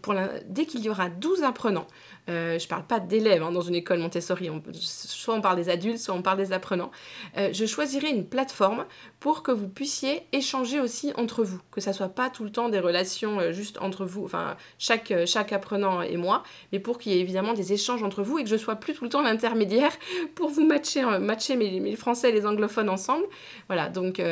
dès 0.48 0.64
qu'il 0.64 0.80
y 0.80 0.88
aura 0.88 1.10
12 1.10 1.42
apprenants, 1.42 1.86
euh, 2.28 2.58
je 2.58 2.64
ne 2.64 2.68
parle 2.68 2.84
pas 2.84 3.00
d'élèves 3.00 3.42
hein, 3.42 3.52
dans 3.52 3.60
une 3.60 3.74
école 3.74 3.98
Montessori, 3.98 4.50
soit 4.72 5.34
on 5.34 5.40
parle 5.40 5.56
des 5.56 5.68
adultes, 5.68 5.98
soit 5.98 6.14
on 6.14 6.22
parle 6.22 6.38
des 6.38 6.52
apprenants, 6.52 6.90
euh, 7.36 7.50
je 7.52 7.64
choisirai 7.64 8.10
une 8.10 8.26
plateforme 8.26 8.84
pour 9.20 9.42
que 9.42 9.50
vous 9.50 9.68
puissiez 9.68 10.22
échanger 10.32 10.80
aussi 10.80 11.12
entre 11.16 11.42
vous, 11.42 11.60
que 11.70 11.80
ça 11.80 11.92
soit 11.92 12.08
pas 12.08 12.30
tout 12.30 12.44
le 12.44 12.50
temps 12.50 12.68
des 12.68 12.80
relations 12.80 13.40
euh, 13.40 13.52
juste 13.52 13.78
entre 13.80 14.04
vous, 14.04 14.24
enfin 14.24 14.56
chaque, 14.78 15.12
chaque 15.26 15.52
apprenant 15.52 16.02
et 16.02 16.16
moi, 16.16 16.42
mais 16.72 16.78
pour 16.78 16.98
qu'il 16.98 17.12
y 17.12 17.16
ait 17.16 17.20
évidemment 17.20 17.54
des 17.54 17.72
échanges 17.72 18.02
entre 18.02 18.22
vous 18.22 18.38
et 18.38 18.44
que 18.44 18.50
je 18.50 18.56
sois 18.56 18.76
plus 18.76 18.94
tout 18.94 19.04
le 19.04 19.10
temps 19.10 19.22
l'intermédiaire 19.22 19.92
pour 20.34 20.50
vous 20.50 20.66
matcher, 20.66 21.02
matcher 21.20 21.56
mes, 21.56 21.80
mes, 21.80 21.96
français 21.96 22.30
et 22.30 22.32
les 22.32 22.46
anglophones 22.46 22.88
ensemble. 22.88 23.24
Voilà, 23.68 23.88
donc 23.88 24.22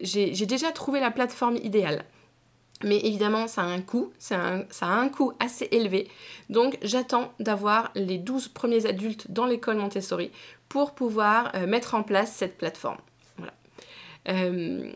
j'ai 0.00 0.46
déjà 0.46 0.72
trouvé 0.72 1.00
la 1.00 1.10
plateforme 1.10 1.56
idéale. 1.56 2.04
Mais 2.84 2.98
évidemment, 2.98 3.46
ça 3.46 3.62
a 3.62 3.64
un 3.64 3.80
coût, 3.80 4.12
ça 4.18 4.64
a 4.80 4.86
un 4.86 5.08
coût 5.08 5.32
assez 5.40 5.68
élevé. 5.70 6.08
Donc 6.50 6.78
j'attends 6.82 7.32
d'avoir 7.40 7.90
les 7.94 8.18
12 8.18 8.48
premiers 8.48 8.84
adultes 8.86 9.30
dans 9.30 9.46
l'école 9.46 9.76
Montessori 9.76 10.30
pour 10.68 10.94
pouvoir 10.94 11.52
euh, 11.54 11.66
mettre 11.66 11.94
en 11.94 12.02
place 12.02 12.32
cette 12.32 12.58
plateforme. 12.58 12.98
Euh, 14.28 14.90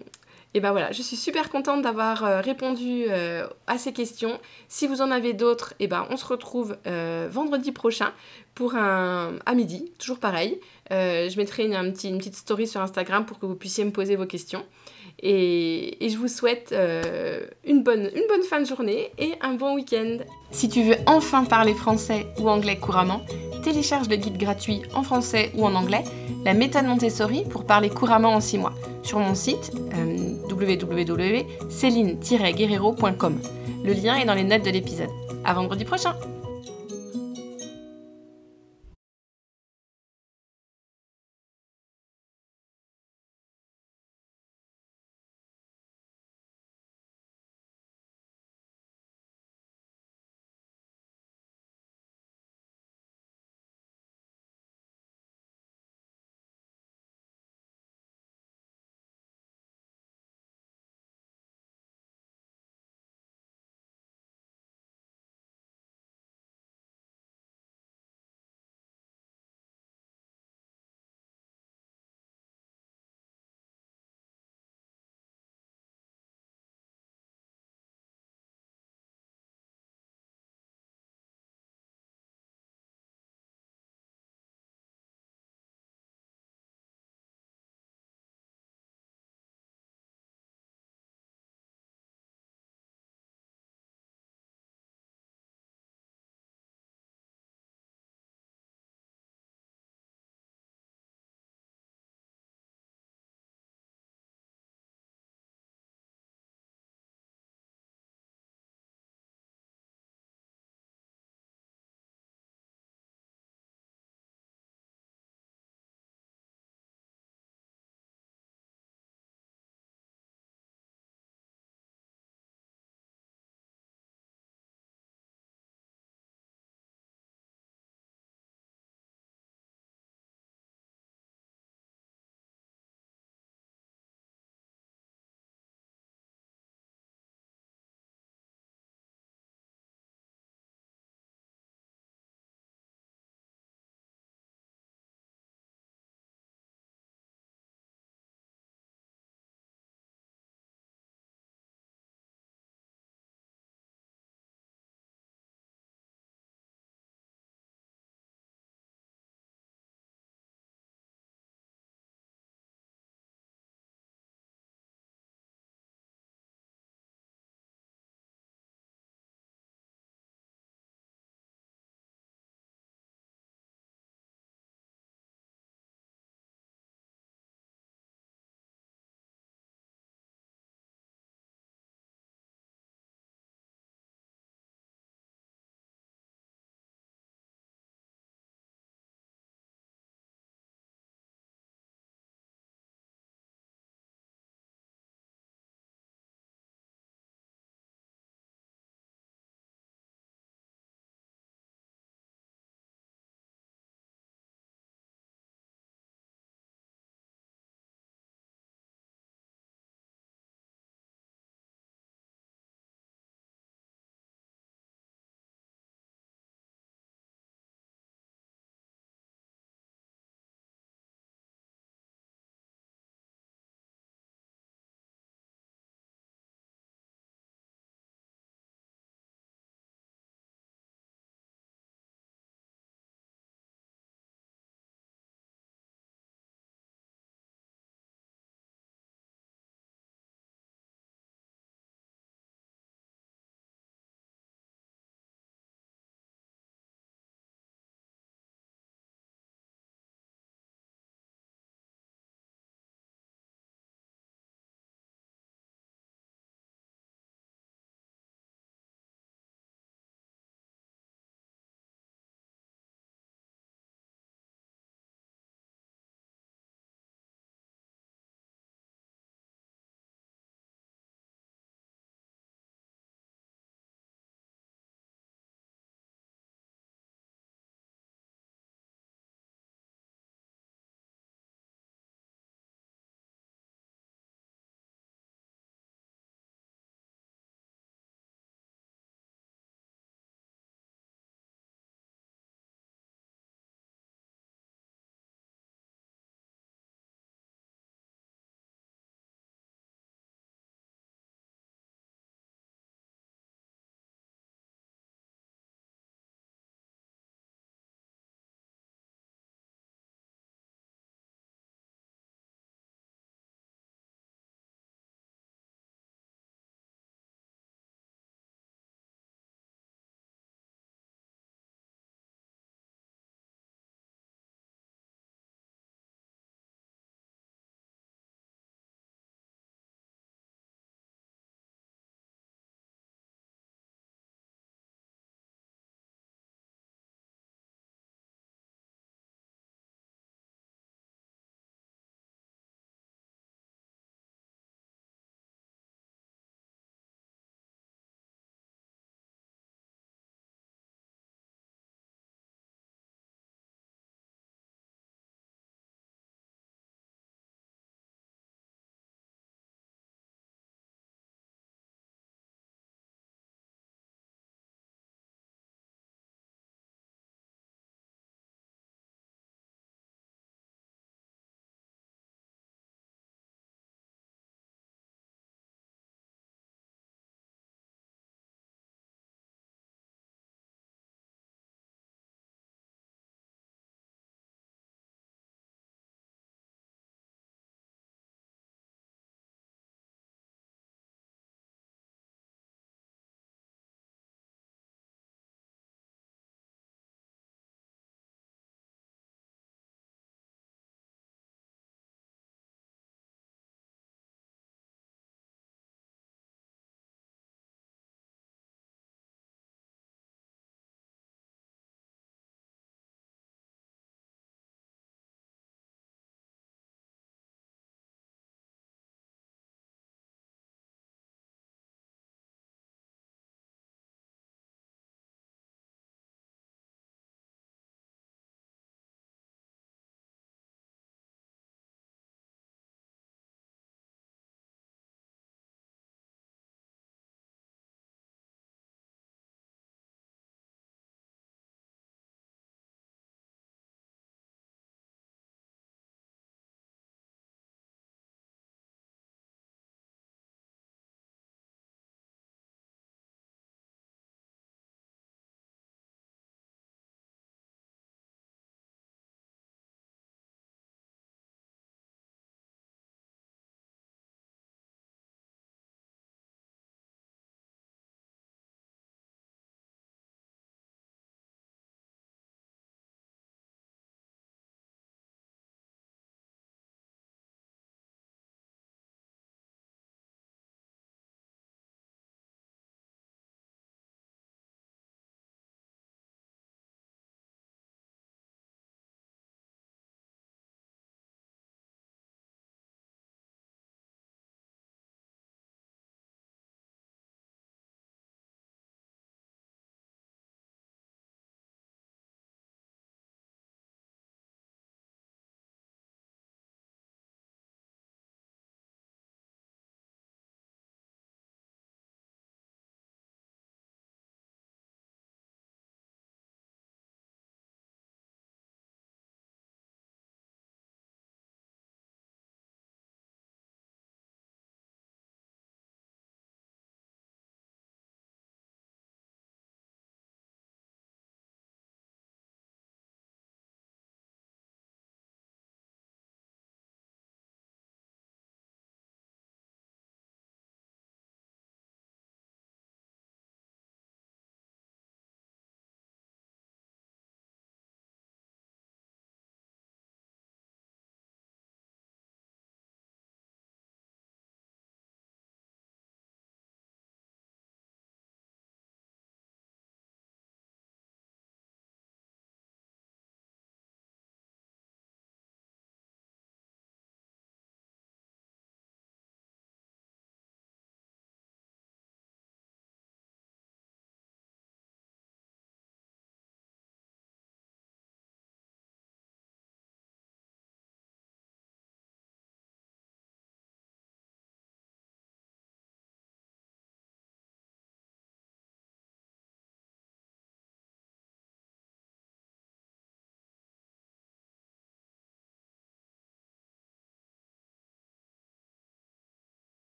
et 0.53 0.59
ben 0.59 0.73
voilà, 0.73 0.91
je 0.91 1.01
suis 1.01 1.17
super 1.17 1.49
contente 1.49 1.81
d'avoir 1.83 2.25
euh, 2.25 2.41
répondu 2.41 3.07
à 3.69 3.79
ces 3.79 3.93
questions. 3.93 4.41
Si 4.69 4.87
vous 4.89 5.01
en 5.01 5.11
avez 5.11 5.33
d'autres, 5.33 5.75
et 5.79 5.87
ben 5.87 6.07
on 6.11 6.17
se 6.17 6.27
retrouve 6.27 6.77
vendredi 7.31 7.73
prochain 7.73 8.13
pour 8.55 8.75
un 8.75 9.37
à 9.47 9.55
midi, 9.55 9.93
toujours 9.99 10.19
pareil. 10.19 10.61
je 10.91 11.37
mettrai 11.37 11.65
une 11.65 11.93
petite 11.93 12.35
story 12.35 12.67
sur 12.67 12.83
Instagram 12.83 13.25
pour 13.25 13.39
que 13.39 13.47
vous 13.47 13.55
puissiez 13.55 13.85
me 13.85 13.93
poser 13.93 14.17
vos 14.17 14.27
questions. 14.27 14.67
Et, 15.23 15.99
je 16.01 16.17
vous 16.17 16.29
souhaite 16.29 16.71
euh, 16.73 17.43
une, 17.65 17.83
bonne, 17.83 18.09
fin 18.49 18.61
de 18.61 18.67
journée 18.67 19.11
et 19.19 19.33
un 19.43 19.53
bon 19.55 19.75
week-end. 19.75 20.19
Si 20.51 20.69
tu 20.69 20.83
veux 20.83 20.97
enfin 21.07 21.45
parler 21.45 21.75
français 21.75 22.27
ou 22.39 22.49
anglais 22.49 22.77
couramment, 22.77 23.21
télécharge 23.63 24.09
le 24.09 24.17
guide 24.17 24.39
gratuit 24.39 24.81
en 24.95 25.03
français 25.03 25.51
ou 25.55 25.67
en 25.67 25.75
anglais, 25.75 26.05
la 26.45 26.55
méthode 26.55 26.87
Montessori 26.87 27.45
pour 27.49 27.67
parler 27.67 27.91
couramment 27.91 28.31
en 28.31 28.41
6 28.41 28.59
mois, 28.59 28.73
sur 29.03 29.19
mon 29.19 29.35
site 29.35 29.73
euh, 29.95 30.17
www.céline-guerrero.com. 30.51 33.41
Le 33.85 33.93
lien 33.93 34.17
est 34.17 34.25
dans 34.25 34.35
les 34.35 34.45
notes 34.45 34.65
de 34.65 34.71
l'épisode. 34.71 35.11
À 35.45 35.53
vendredi 35.55 35.85
prochain! 35.85 36.15